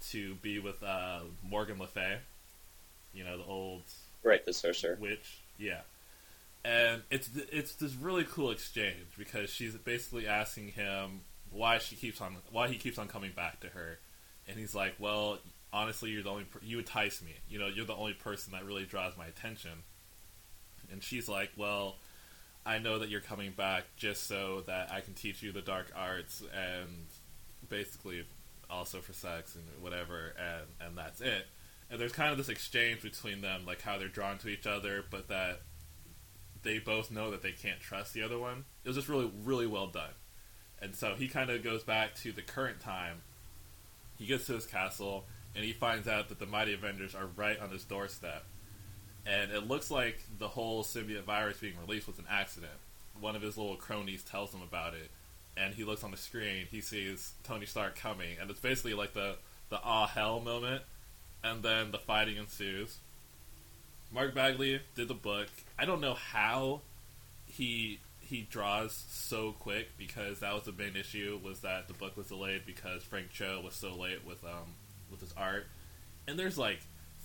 to 0.10 0.36
be 0.36 0.60
with 0.60 0.82
uh, 0.82 1.20
Morgan 1.44 1.78
Le 1.78 1.88
Fay, 1.88 2.20
you 3.14 3.24
know, 3.24 3.38
the 3.38 3.44
old 3.44 3.84
Right, 4.24 4.46
the 4.46 4.54
sorcerer. 4.54 4.98
witch. 5.00 5.40
Yeah, 5.58 5.82
and 6.64 7.02
it's 7.10 7.30
it's 7.52 7.76
this 7.76 7.94
really 7.96 8.24
cool 8.24 8.52
exchange 8.52 9.08
because 9.18 9.50
she's 9.50 9.76
basically 9.76 10.28
asking 10.28 10.70
him 10.70 11.22
why 11.50 11.78
she 11.78 11.96
keeps 11.96 12.22
on 12.22 12.38
why 12.52 12.68
he 12.68 12.76
keeps 12.78 12.98
on 12.98 13.08
coming 13.08 13.32
back 13.36 13.60
to 13.62 13.68
her, 13.68 14.00
and 14.48 14.58
he's 14.58 14.76
like, 14.76 14.96
"Well, 15.00 15.40
honestly, 15.74 16.12
you're 16.12 16.24
the 16.24 16.30
only 16.30 16.46
you 16.62 16.80
entice 16.80 17.22
me. 17.22 17.36
You 17.50 17.60
know, 17.60 17.68
you're 17.68 17.86
the 17.86 17.96
only 17.96 18.14
person 18.14 18.54
that 18.54 18.66
really 18.66 18.86
draws 18.86 19.18
my 19.18 19.26
attention." 19.26 19.84
And 20.92 21.04
she's 21.04 21.28
like, 21.28 21.52
"Well." 21.58 21.98
I 22.64 22.78
know 22.78 23.00
that 23.00 23.10
you're 23.10 23.22
coming 23.22 23.54
back 23.54 23.86
just 23.98 24.28
so 24.28 24.62
that 24.68 24.92
I 24.92 25.02
can 25.02 25.16
teach 25.16 25.42
you 25.42 25.52
the 25.52 25.62
dark 25.64 25.92
arts 25.96 26.44
and 26.54 27.08
basically 27.70 28.24
also 28.70 29.00
for 29.00 29.14
sex 29.14 29.56
and 29.56 29.64
whatever, 29.84 30.34
and, 30.38 30.88
and 30.88 30.98
that's 30.98 31.22
it. 31.22 31.48
And 31.90 32.00
there's 32.00 32.12
kind 32.14 32.32
of 32.32 32.38
this 32.38 32.50
exchange 32.50 33.02
between 33.02 33.42
them, 33.42 33.66
like 33.66 33.82
how 33.82 33.98
they're 33.98 34.08
drawn 34.08 34.38
to 34.40 34.48
each 34.48 34.66
other, 34.66 35.04
but 35.10 35.28
that 35.28 35.62
they 36.64 36.80
both 36.80 37.12
know 37.12 37.32
that 37.32 37.42
they 37.42 37.52
can't 37.52 37.80
trust 37.80 38.14
the 38.14 38.24
other 38.24 38.38
one. 38.38 38.66
It 38.84 38.90
was 38.90 38.98
just 38.98 39.10
really, 39.10 39.32
really 39.44 39.68
well 39.68 39.88
done. 39.88 40.14
And 40.82 40.96
so 40.96 41.16
he 41.16 41.28
kind 41.28 41.50
of 41.50 41.64
goes 41.64 41.84
back 41.84 42.16
to 42.18 42.32
the 42.32 42.42
current 42.42 42.80
time. 42.80 43.22
He 44.18 44.26
gets 44.26 44.48
to 44.48 44.54
his 44.54 44.66
castle, 44.66 45.26
and 45.56 45.64
he 45.64 45.74
finds 45.74 46.08
out 46.08 46.30
that 46.30 46.40
the 46.40 46.46
Mighty 46.46 46.74
Avengers 46.74 47.16
are 47.16 47.28
right 47.36 47.60
on 47.60 47.70
his 47.70 47.84
doorstep. 47.84 48.44
And 49.26 49.52
it 49.52 49.68
looks 49.68 49.92
like 49.92 50.20
the 50.40 50.48
whole 50.48 50.84
symbiote 50.84 51.24
virus 51.24 51.58
being 51.58 51.76
released 51.86 52.08
was 52.08 52.20
an 52.20 52.26
accident. 52.30 52.74
One 53.20 53.36
of 53.36 53.42
his 53.42 53.58
little 53.58 53.76
cronies 53.76 54.24
tells 54.24 54.54
him 54.54 54.62
about 54.62 54.94
it, 54.96 55.12
and 55.56 55.74
he 55.74 55.84
looks 55.84 56.04
on 56.04 56.12
the 56.12 56.18
screen. 56.18 56.66
He 56.72 56.82
sees 56.82 57.34
Tony 57.44 57.68
Stark 57.68 57.96
coming, 57.96 58.38
and 58.40 58.50
it's 58.50 58.60
basically 58.60 58.94
like 58.94 59.14
the 59.14 59.36
the 59.70 59.80
ah 59.84 60.08
hell 60.08 60.40
moment. 60.40 60.84
And 61.44 61.64
then 61.64 61.92
the 61.92 61.98
fighting 61.98 62.38
ensues. 62.38 62.98
Mark 64.12 64.36
Bagley 64.36 64.82
did 64.96 65.08
the 65.08 65.14
book. 65.14 65.48
I 65.80 65.86
don't 65.86 66.02
know 66.02 66.14
how 66.14 66.82
he 67.46 68.00
he 68.20 68.48
draws 68.50 69.04
so 69.10 69.54
quick 69.60 69.90
because 69.98 70.40
that 70.40 70.54
was 70.54 70.64
the 70.64 70.72
main 70.72 70.96
issue 70.96 71.40
was 71.44 71.62
that 71.62 71.88
the 71.88 71.94
book 71.94 72.16
was 72.16 72.28
delayed 72.28 72.66
because 72.66 73.04
Frank 73.04 73.30
Cho 73.32 73.62
was 73.64 73.74
so 73.74 73.94
late 73.96 74.26
with 74.26 74.44
um 74.44 74.76
with 75.10 75.22
his 75.22 75.34
art. 75.36 75.68
And 76.28 76.38
there's 76.38 76.58
like 76.58 76.80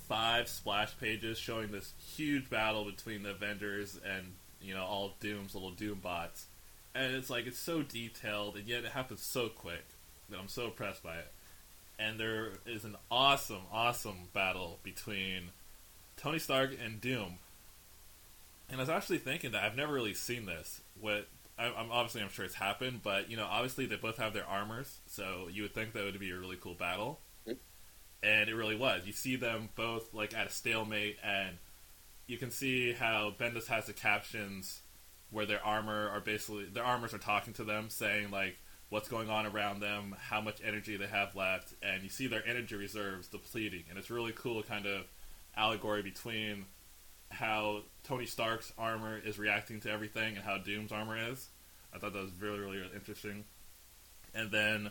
five 0.09 0.49
splash 0.49 0.97
pages 0.99 1.39
showing 1.39 1.71
this 1.71 1.93
huge 2.15 2.49
battle 2.49 2.85
between 2.85 3.23
the 3.23 3.31
Avengers 3.31 3.99
and 4.05 4.35
you 4.61 4.75
know 4.75 4.85
all 4.85 5.15
Doom's 5.21 5.55
little 5.55 5.71
Doom 5.71 5.99
bots, 6.01 6.47
and 6.95 7.15
it's 7.15 7.31
like 7.31 7.47
it's 7.47 7.59
so 7.59 7.83
detailed 7.83 8.57
and 8.57 8.67
yet 8.67 8.85
it 8.85 8.93
happens 8.93 9.23
so 9.23 9.49
quick 9.49 9.85
that 10.29 10.39
I'm 10.39 10.49
so 10.49 10.67
impressed 10.67 11.03
by 11.03 11.17
it. 11.17 11.33
And 11.99 12.21
there 12.21 12.51
is 12.67 12.85
an 12.85 12.97
awesome, 13.11 13.63
awesome 13.73 14.29
battle 14.35 14.79
between 14.83 15.51
Tony 16.17 16.39
Stark 16.39 16.71
and 16.83 17.01
Doom. 17.01 17.39
And 18.69 18.79
I 18.79 18.83
was 18.83 18.89
actually 18.89 19.19
thinking 19.19 19.53
that 19.53 19.63
I've 19.65 19.77
never 19.77 19.93
really 19.93 20.15
seen 20.15 20.47
this. 20.47 20.81
What 21.01 21.29
I- 21.59 21.73
I'm 21.73 21.91
obviously 21.91 22.21
I'm 22.23 22.29
sure 22.31 22.45
it's 22.45 22.55
happened, 22.55 23.03
but 23.03 23.31
you 23.31 23.37
know 23.37 23.47
obviously 23.47 23.87
they 23.87 23.97
both 23.97 24.17
have 24.19 24.35
their 24.35 24.47
armors, 24.47 24.99
so 25.07 25.49
you 25.51 25.63
would 25.63 25.75
think 25.75 25.93
that 25.93 26.05
would 26.05 26.19
be 26.19 26.31
a 26.31 26.37
really 26.37 26.57
cool 26.57 26.75
battle 26.75 27.21
and 28.23 28.49
it 28.51 28.55
really 28.55 28.77
was. 28.77 29.07
You 29.07 29.13
see 29.13 29.37
them 29.37 29.69
both 29.77 30.13
like 30.13 30.35
at 30.35 30.47
a 30.47 30.51
stalemate, 30.51 31.17
and 31.23 31.57
you 32.27 32.39
can 32.39 32.51
see 32.51 32.93
how 32.93 33.33
Bendis 33.39 33.69
has 33.69 33.87
the 33.87 33.93
captions 33.93 34.81
where 35.31 35.47
their 35.47 35.65
armor 35.65 36.09
are 36.11 36.21
basically 36.21 36.65
their 36.67 36.85
armors 36.85 37.15
are 37.15 37.19
talking 37.19 37.53
to 37.55 37.65
them, 37.65 37.89
saying 37.89 38.31
like 38.31 38.59
what's 38.89 39.09
going 39.09 39.31
on 39.31 39.47
around 39.47 39.81
them, 39.81 40.15
how 40.19 40.41
much 40.41 40.61
energy 40.65 40.97
they 40.97 41.07
have 41.07 41.35
left, 41.37 41.73
and 41.83 42.03
you 42.03 42.09
see 42.09 42.27
their 42.27 42.47
energy 42.47 42.75
reserves 42.75 43.29
depleting, 43.29 43.85
and 43.89 43.99
it's 43.99 44.11
really 44.11 44.33
cool 44.33 44.63
kind 44.63 44.87
of 44.87 45.05
allegory 45.57 46.03
between 46.03 46.67
how 47.31 47.83
Tony 48.05 48.27
Stark's 48.27 48.73
armor 48.79 49.19
is 49.19 49.39
reacting 49.39 49.81
to 49.81 49.91
everything 49.91 50.37
and 50.37 50.45
how 50.45 50.59
Doom's 50.59 50.93
armor 50.93 51.19
is. 51.31 51.49
I 51.95 51.99
thought 51.99 52.13
that 52.13 52.23
was 52.23 52.33
really 52.41 52.59
really 52.59 52.83
interesting, 52.95 53.45
and 54.35 54.51
then. 54.51 54.91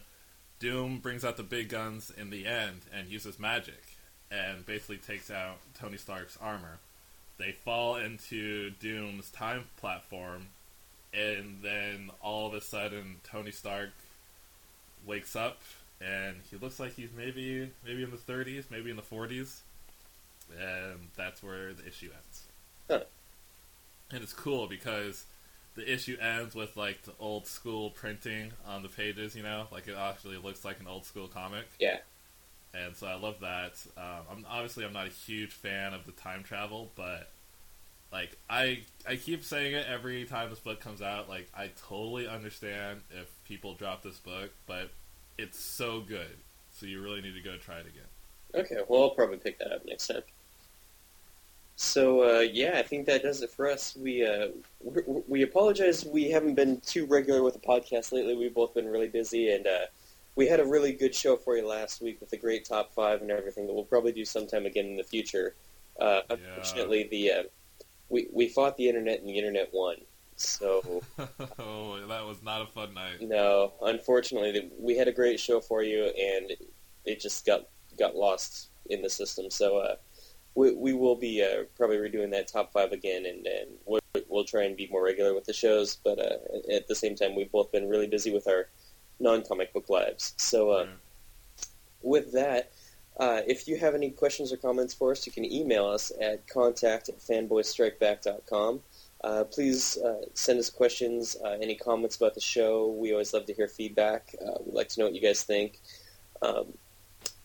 Doom 0.57 0.99
brings 0.99 1.25
out 1.25 1.35
the 1.35 1.43
big 1.43 1.67
guns 1.67 2.09
in 2.17 2.29
the 2.29 2.47
end 2.47 2.79
and 2.93 3.09
uses 3.09 3.37
magic 3.37 3.83
and 4.31 4.65
basically 4.65 4.97
takes 4.97 5.29
out 5.29 5.57
Tony 5.77 5.97
Stark's 5.97 6.37
armor. 6.41 6.79
They 7.37 7.51
fall 7.51 7.97
into 7.97 8.71
Doom's 8.79 9.29
time 9.29 9.65
platform, 9.77 10.47
and 11.13 11.59
then 11.61 12.09
all 12.21 12.47
of 12.47 12.53
a 12.53 12.61
sudden 12.61 13.17
Tony 13.23 13.51
Stark 13.51 13.89
wakes 15.05 15.35
up 15.35 15.61
and 16.01 16.37
he 16.49 16.57
looks 16.57 16.79
like 16.79 16.93
he's 16.95 17.11
maybe 17.15 17.71
maybe 17.85 18.03
in 18.03 18.11
the 18.11 18.17
30s, 18.17 18.65
maybe 18.71 18.89
in 18.89 18.95
the 18.95 19.01
40s, 19.01 19.59
and 20.51 21.09
that's 21.15 21.41
where 21.43 21.73
the 21.73 21.85
issue 21.87 22.09
ends. 22.13 22.43
Huh. 22.89 23.03
And 24.11 24.23
it's 24.23 24.33
cool 24.33 24.67
because 24.67 25.25
the 25.75 25.91
issue 25.91 26.17
ends 26.19 26.55
with 26.55 26.77
like 26.77 27.03
the 27.03 27.13
old 27.19 27.47
school 27.47 27.89
printing 27.89 28.53
on 28.65 28.83
the 28.83 28.89
pages, 28.89 29.35
you 29.35 29.43
know, 29.43 29.67
like 29.71 29.87
it 29.87 29.95
actually 29.97 30.37
looks 30.37 30.63
like 30.63 30.79
an 30.79 30.87
old 30.87 31.05
school 31.05 31.27
comic, 31.27 31.67
Yeah. 31.79 31.97
and 32.73 32.95
so 32.95 33.07
I 33.07 33.15
love 33.15 33.39
that. 33.41 33.73
Um, 33.97 34.25
I'm 34.31 34.45
obviously 34.49 34.85
I'm 34.85 34.93
not 34.93 35.07
a 35.07 35.09
huge 35.09 35.51
fan 35.51 35.93
of 35.93 36.05
the 36.05 36.11
time 36.11 36.43
travel, 36.43 36.91
but 36.95 37.31
like 38.11 38.37
I 38.49 38.83
I 39.07 39.15
keep 39.17 39.43
saying 39.43 39.73
it 39.73 39.87
every 39.87 40.25
time 40.25 40.49
this 40.49 40.59
book 40.59 40.79
comes 40.79 41.01
out. 41.01 41.27
Like 41.29 41.49
I 41.55 41.71
totally 41.87 42.27
understand 42.27 43.01
if 43.11 43.27
people 43.45 43.73
drop 43.73 44.03
this 44.03 44.19
book, 44.19 44.51
but 44.67 44.91
it's 45.37 45.59
so 45.59 46.01
good, 46.01 46.37
so 46.71 46.85
you 46.85 47.01
really 47.01 47.21
need 47.21 47.33
to 47.33 47.41
go 47.41 47.57
try 47.57 47.79
it 47.79 47.87
again. 47.87 48.09
Okay, 48.53 48.77
well, 48.87 49.03
I'll 49.03 49.09
probably 49.11 49.37
pick 49.37 49.59
that 49.59 49.71
up 49.73 49.85
next 49.85 50.07
time. 50.07 50.23
So 51.75 52.37
uh, 52.37 52.39
yeah, 52.39 52.77
I 52.77 52.83
think 52.83 53.05
that 53.07 53.23
does 53.23 53.41
it 53.41 53.49
for 53.49 53.69
us. 53.69 53.95
We 53.95 54.25
uh, 54.25 54.47
we, 54.81 55.01
we 55.27 55.41
apologize 55.41 56.05
we 56.05 56.29
haven't 56.31 56.55
been 56.55 56.79
too 56.81 57.05
regular 57.05 57.43
with 57.43 57.53
the 57.53 57.59
podcast 57.59 58.11
lately. 58.13 58.35
We've 58.35 58.53
both 58.53 58.73
been 58.73 58.87
really 58.87 59.09
busy, 59.09 59.51
and 59.51 59.67
uh, 59.67 59.85
we 60.35 60.47
had 60.47 60.59
a 60.59 60.65
really 60.65 60.93
good 60.93 61.13
show 61.13 61.35
for 61.35 61.57
you 61.57 61.67
last 61.67 62.01
week 62.01 62.21
with 62.21 62.29
the 62.29 62.37
great 62.37 62.65
top 62.65 62.93
five 62.93 63.21
and 63.21 63.29
everything 63.29 63.67
that 63.67 63.73
we'll 63.73 63.83
probably 63.83 64.13
do 64.13 64.23
sometime 64.23 64.65
again 64.65 64.85
in 64.85 64.95
the 64.95 65.03
future. 65.03 65.55
Uh, 65.99 66.21
Yeah. 66.29 66.35
Unfortunately, 66.35 67.07
the 67.11 67.31
uh, 67.31 67.43
we 68.09 68.27
we 68.31 68.47
fought 68.47 68.77
the 68.77 68.87
internet 68.87 69.19
and 69.19 69.27
the 69.27 69.37
internet 69.37 69.69
won. 69.73 69.97
So 70.37 71.01
oh, 71.59 72.05
that 72.07 72.25
was 72.25 72.41
not 72.43 72.61
a 72.61 72.65
fun 72.67 72.93
night. 72.93 73.21
no, 73.21 73.73
unfortunately, 73.81 74.69
we 74.79 74.97
had 74.97 75.07
a 75.07 75.11
great 75.11 75.39
show 75.39 75.59
for 75.59 75.83
you, 75.83 76.05
and 76.05 76.53
it 77.05 77.19
just 77.19 77.45
got 77.45 77.67
got 77.97 78.15
lost 78.15 78.69
in 78.89 79.01
the 79.01 79.09
system. 79.09 79.49
So 79.49 79.77
uh, 79.77 79.95
we 80.55 80.73
we 80.73 80.93
will 80.93 81.15
be 81.15 81.43
uh, 81.43 81.63
probably 81.77 81.97
redoing 81.97 82.31
that 82.31 82.47
top 82.47 82.71
five 82.73 82.91
again, 82.91 83.25
and, 83.25 83.45
and 83.45 83.69
we'll, 83.85 83.99
we'll 84.27 84.43
try 84.45 84.63
and 84.63 84.75
be 84.75 84.87
more 84.87 85.03
regular 85.03 85.33
with 85.33 85.45
the 85.45 85.53
shows. 85.53 85.97
But 86.03 86.19
uh, 86.19 86.37
at 86.73 86.87
the 86.87 86.95
same 86.95 87.15
time, 87.15 87.35
we've 87.35 87.51
both 87.51 87.71
been 87.71 87.87
really 87.89 88.07
busy 88.07 88.31
with 88.31 88.47
our 88.47 88.67
non 89.19 89.43
comic 89.43 89.73
book 89.73 89.89
lives. 89.89 90.33
So 90.37 90.71
uh, 90.71 90.77
Right. 90.85 90.89
with 92.01 92.31
that. 92.33 92.71
Uh, 93.17 93.39
if 93.47 93.65
you 93.65 93.77
have 93.77 93.95
any 93.95 94.09
questions 94.09 94.51
or 94.51 94.57
comments 94.57 94.93
for 94.93 95.11
us, 95.11 95.25
you 95.25 95.31
can 95.31 95.45
email 95.45 95.85
us 95.85 96.11
at 96.19 96.45
contact 96.49 97.07
at 97.07 97.17
fanboystrikeback.com. 97.19 98.81
Uh, 99.23 99.43
please 99.45 99.97
uh, 99.99 100.21
send 100.33 100.59
us 100.59 100.69
questions, 100.69 101.37
uh, 101.43 101.57
any 101.61 101.75
comments 101.75 102.17
about 102.17 102.33
the 102.35 102.41
show. 102.41 102.89
We 102.89 103.13
always 103.13 103.33
love 103.33 103.45
to 103.45 103.53
hear 103.53 103.69
feedback. 103.69 104.35
Uh, 104.41 104.55
we'd 104.65 104.75
like 104.75 104.89
to 104.89 104.99
know 104.99 105.05
what 105.05 105.15
you 105.15 105.21
guys 105.21 105.43
think. 105.43 105.79
Um, 106.41 106.73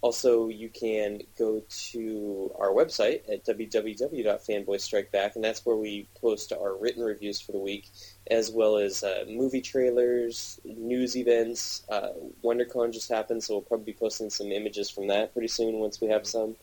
Also, 0.03 0.49
you 0.49 0.71
can 0.71 1.21
go 1.39 1.63
to 1.69 2.51
our 2.59 2.71
website 2.71 3.21
at 3.31 3.45
www.fanboystrikeback, 3.45 5.35
and 5.35 5.45
that's 5.45 5.67
where 5.67 5.77
we 5.77 6.09
post 6.19 6.55
our 6.55 6.75
written 6.75 7.05
reviews 7.05 7.39
for 7.39 7.53
the 7.53 7.59
week, 7.59 7.87
as 8.31 8.51
well 8.51 8.79
as 8.79 9.05
uh, 9.05 9.25
movie 9.29 9.61
trailers, 9.61 10.59
news 10.65 11.17
events. 11.17 11.83
Uh, 11.91 12.09
WonderCon 12.43 12.95
just 12.95 13.11
happened, 13.11 13.43
so 13.45 13.55
we'll 13.55 13.61
probably 13.63 13.93
be 13.93 13.93
posting 13.93 14.31
some 14.31 14.51
images 14.51 14.89
from 14.89 15.07
that 15.09 15.35
pretty 15.35 15.49
soon 15.49 15.75
once 15.75 16.01
we 16.01 16.09
have 16.09 16.27
some. 16.27 16.57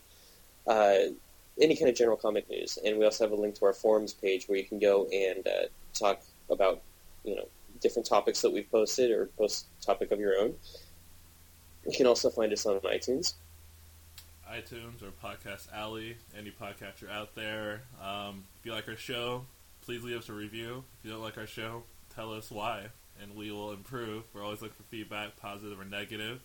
Uh, 0.66 0.98
any 1.60 1.76
kind 1.76 1.88
of 1.88 1.94
general 1.96 2.16
comic 2.16 2.48
news, 2.50 2.76
and 2.84 2.98
we 2.98 3.04
also 3.04 3.24
have 3.24 3.32
a 3.32 3.40
link 3.40 3.54
to 3.54 3.64
our 3.64 3.72
forums 3.72 4.14
page 4.14 4.48
where 4.48 4.58
you 4.58 4.64
can 4.64 4.78
go 4.80 5.06
and 5.12 5.46
uh, 5.46 5.66
talk 5.92 6.22
about, 6.50 6.82
you 7.24 7.36
know, 7.36 7.48
different 7.80 8.06
topics 8.06 8.42
that 8.42 8.50
we've 8.52 8.70
posted 8.70 9.10
or 9.10 9.26
post 9.38 9.66
topic 9.80 10.10
of 10.10 10.18
your 10.18 10.36
own. 10.38 10.54
You 11.88 11.94
can 11.96 12.06
also 12.06 12.28
find 12.30 12.52
us 12.52 12.66
on 12.66 12.78
iTunes. 12.80 13.34
iTunes 14.50 15.02
or 15.02 15.10
Podcast 15.10 15.72
Alley, 15.72 16.16
any 16.36 16.50
podcatcher 16.50 17.10
out 17.10 17.34
there. 17.34 17.82
Um, 18.02 18.44
if 18.60 18.66
you 18.66 18.72
like 18.72 18.88
our 18.88 18.96
show, 18.96 19.46
please 19.82 20.02
leave 20.04 20.18
us 20.18 20.28
a 20.28 20.34
review. 20.34 20.84
If 21.00 21.06
you 21.06 21.12
don't 21.12 21.22
like 21.22 21.38
our 21.38 21.46
show, 21.46 21.82
tell 22.14 22.32
us 22.32 22.50
why, 22.50 22.86
and 23.22 23.34
we 23.34 23.50
will 23.50 23.72
improve. 23.72 24.24
We're 24.34 24.44
always 24.44 24.60
looking 24.60 24.76
for 24.76 24.82
feedback, 24.84 25.36
positive 25.38 25.80
or 25.80 25.84
negative. 25.86 26.40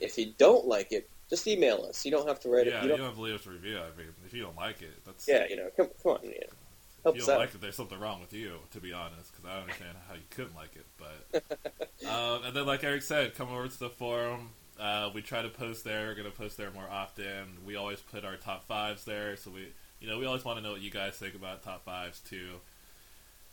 If 0.00 0.18
you 0.18 0.32
don't 0.36 0.66
like 0.66 0.90
it, 0.92 1.08
just 1.30 1.46
email 1.46 1.84
us. 1.88 2.04
You 2.04 2.10
don't 2.10 2.26
have 2.26 2.40
to 2.40 2.48
write 2.48 2.66
Yeah, 2.66 2.78
it. 2.78 2.82
you 2.82 2.82
You 2.82 2.88
don't 2.88 2.98
don't, 2.98 3.06
have 3.08 3.16
to 3.16 3.22
leave 3.22 3.34
us 3.36 3.46
a 3.46 3.50
review. 3.50 3.78
I 3.78 3.96
mean, 3.96 4.08
if 4.26 4.34
you 4.34 4.42
don't 4.42 4.56
like 4.56 4.82
it, 4.82 5.04
that's 5.06 5.28
yeah, 5.28 5.46
you 5.48 5.56
know, 5.56 5.68
come, 5.76 5.88
come 6.02 6.12
on, 6.12 6.18
you 6.24 6.30
know, 6.30 7.10
if 7.10 7.16
you 7.16 7.20
don't 7.22 7.30
out. 7.34 7.38
like 7.38 7.54
it, 7.54 7.60
there's 7.60 7.76
something 7.76 7.98
wrong 8.00 8.20
with 8.20 8.32
you, 8.32 8.54
to 8.72 8.80
be 8.80 8.92
honest, 8.92 9.30
because 9.32 9.44
I 9.48 9.54
don't 9.54 9.62
understand 9.62 9.96
how 10.08 10.14
you 10.14 10.22
couldn't 10.30 10.56
like 10.56 10.74
it. 10.76 10.86
But 10.98 11.42
um, 12.08 12.44
and 12.44 12.56
then, 12.56 12.66
like 12.66 12.82
Eric 12.82 13.02
said, 13.02 13.34
come 13.34 13.48
over 13.48 13.68
to 13.68 13.78
the 13.78 13.90
forum. 13.90 14.50
Uh, 14.78 15.10
we 15.12 15.22
try 15.22 15.42
to 15.42 15.48
post 15.48 15.84
there. 15.84 16.06
We're 16.06 16.14
gonna 16.14 16.30
post 16.30 16.56
there 16.56 16.70
more 16.70 16.88
often. 16.88 17.58
We 17.66 17.76
always 17.76 18.00
put 18.00 18.24
our 18.24 18.36
top 18.36 18.66
fives 18.68 19.04
there, 19.04 19.36
so 19.36 19.50
we, 19.50 19.72
you 20.00 20.08
know, 20.08 20.18
we 20.18 20.26
always 20.26 20.44
want 20.44 20.58
to 20.58 20.62
know 20.62 20.72
what 20.72 20.80
you 20.80 20.90
guys 20.90 21.16
think 21.16 21.34
about 21.34 21.62
top 21.62 21.84
fives 21.84 22.20
too. 22.20 22.60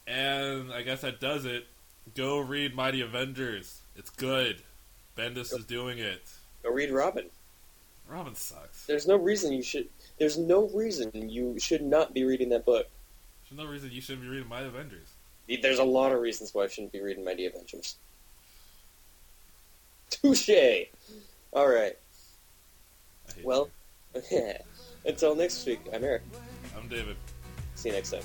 And 0.07 0.71
I 0.71 0.83
guess 0.83 1.01
that 1.01 1.19
does 1.19 1.45
it. 1.45 1.65
Go 2.13 2.39
read 2.39 2.75
Mighty 2.75 3.01
Avengers. 3.01 3.81
It's 3.95 4.11
good. 4.11 4.61
Bendis 5.17 5.57
is 5.57 5.65
doing 5.65 5.97
it. 5.97 6.29
Go 6.61 6.69
read 6.71 6.91
Robin. 6.91 7.25
Robin 8.07 8.35
sucks. 8.35 8.85
There's 8.85 9.07
no 9.07 9.15
reason 9.15 9.51
you 9.53 9.63
should. 9.63 9.89
There's 10.19 10.37
no 10.37 10.67
reason 10.69 11.11
you 11.13 11.59
should 11.59 11.81
not 11.81 12.13
be 12.13 12.23
reading 12.23 12.49
that 12.49 12.65
book. 12.65 12.87
There's 13.49 13.57
no 13.57 13.65
reason 13.65 13.89
you 13.91 14.01
shouldn't 14.01 14.23
be 14.23 14.29
reading 14.29 14.47
Mighty 14.47 14.67
Avengers. 14.67 15.07
There's 15.47 15.79
a 15.79 15.83
lot 15.83 16.11
of 16.11 16.19
reasons 16.19 16.53
why 16.53 16.63
I 16.63 16.67
shouldn't 16.67 16.91
be 16.91 17.01
reading 17.01 17.23
Mighty 17.23 17.45
Avengers. 17.47 17.97
Touche. 20.09 20.87
All 21.53 21.67
right. 21.67 21.97
Well, 23.43 23.69
until 25.05 25.35
next 25.35 25.65
week, 25.65 25.81
I'm 25.93 26.03
Eric. 26.03 26.23
I'm 26.77 26.87
David. 26.87 27.17
See 27.75 27.89
you 27.89 27.95
next 27.95 28.11
time. 28.11 28.23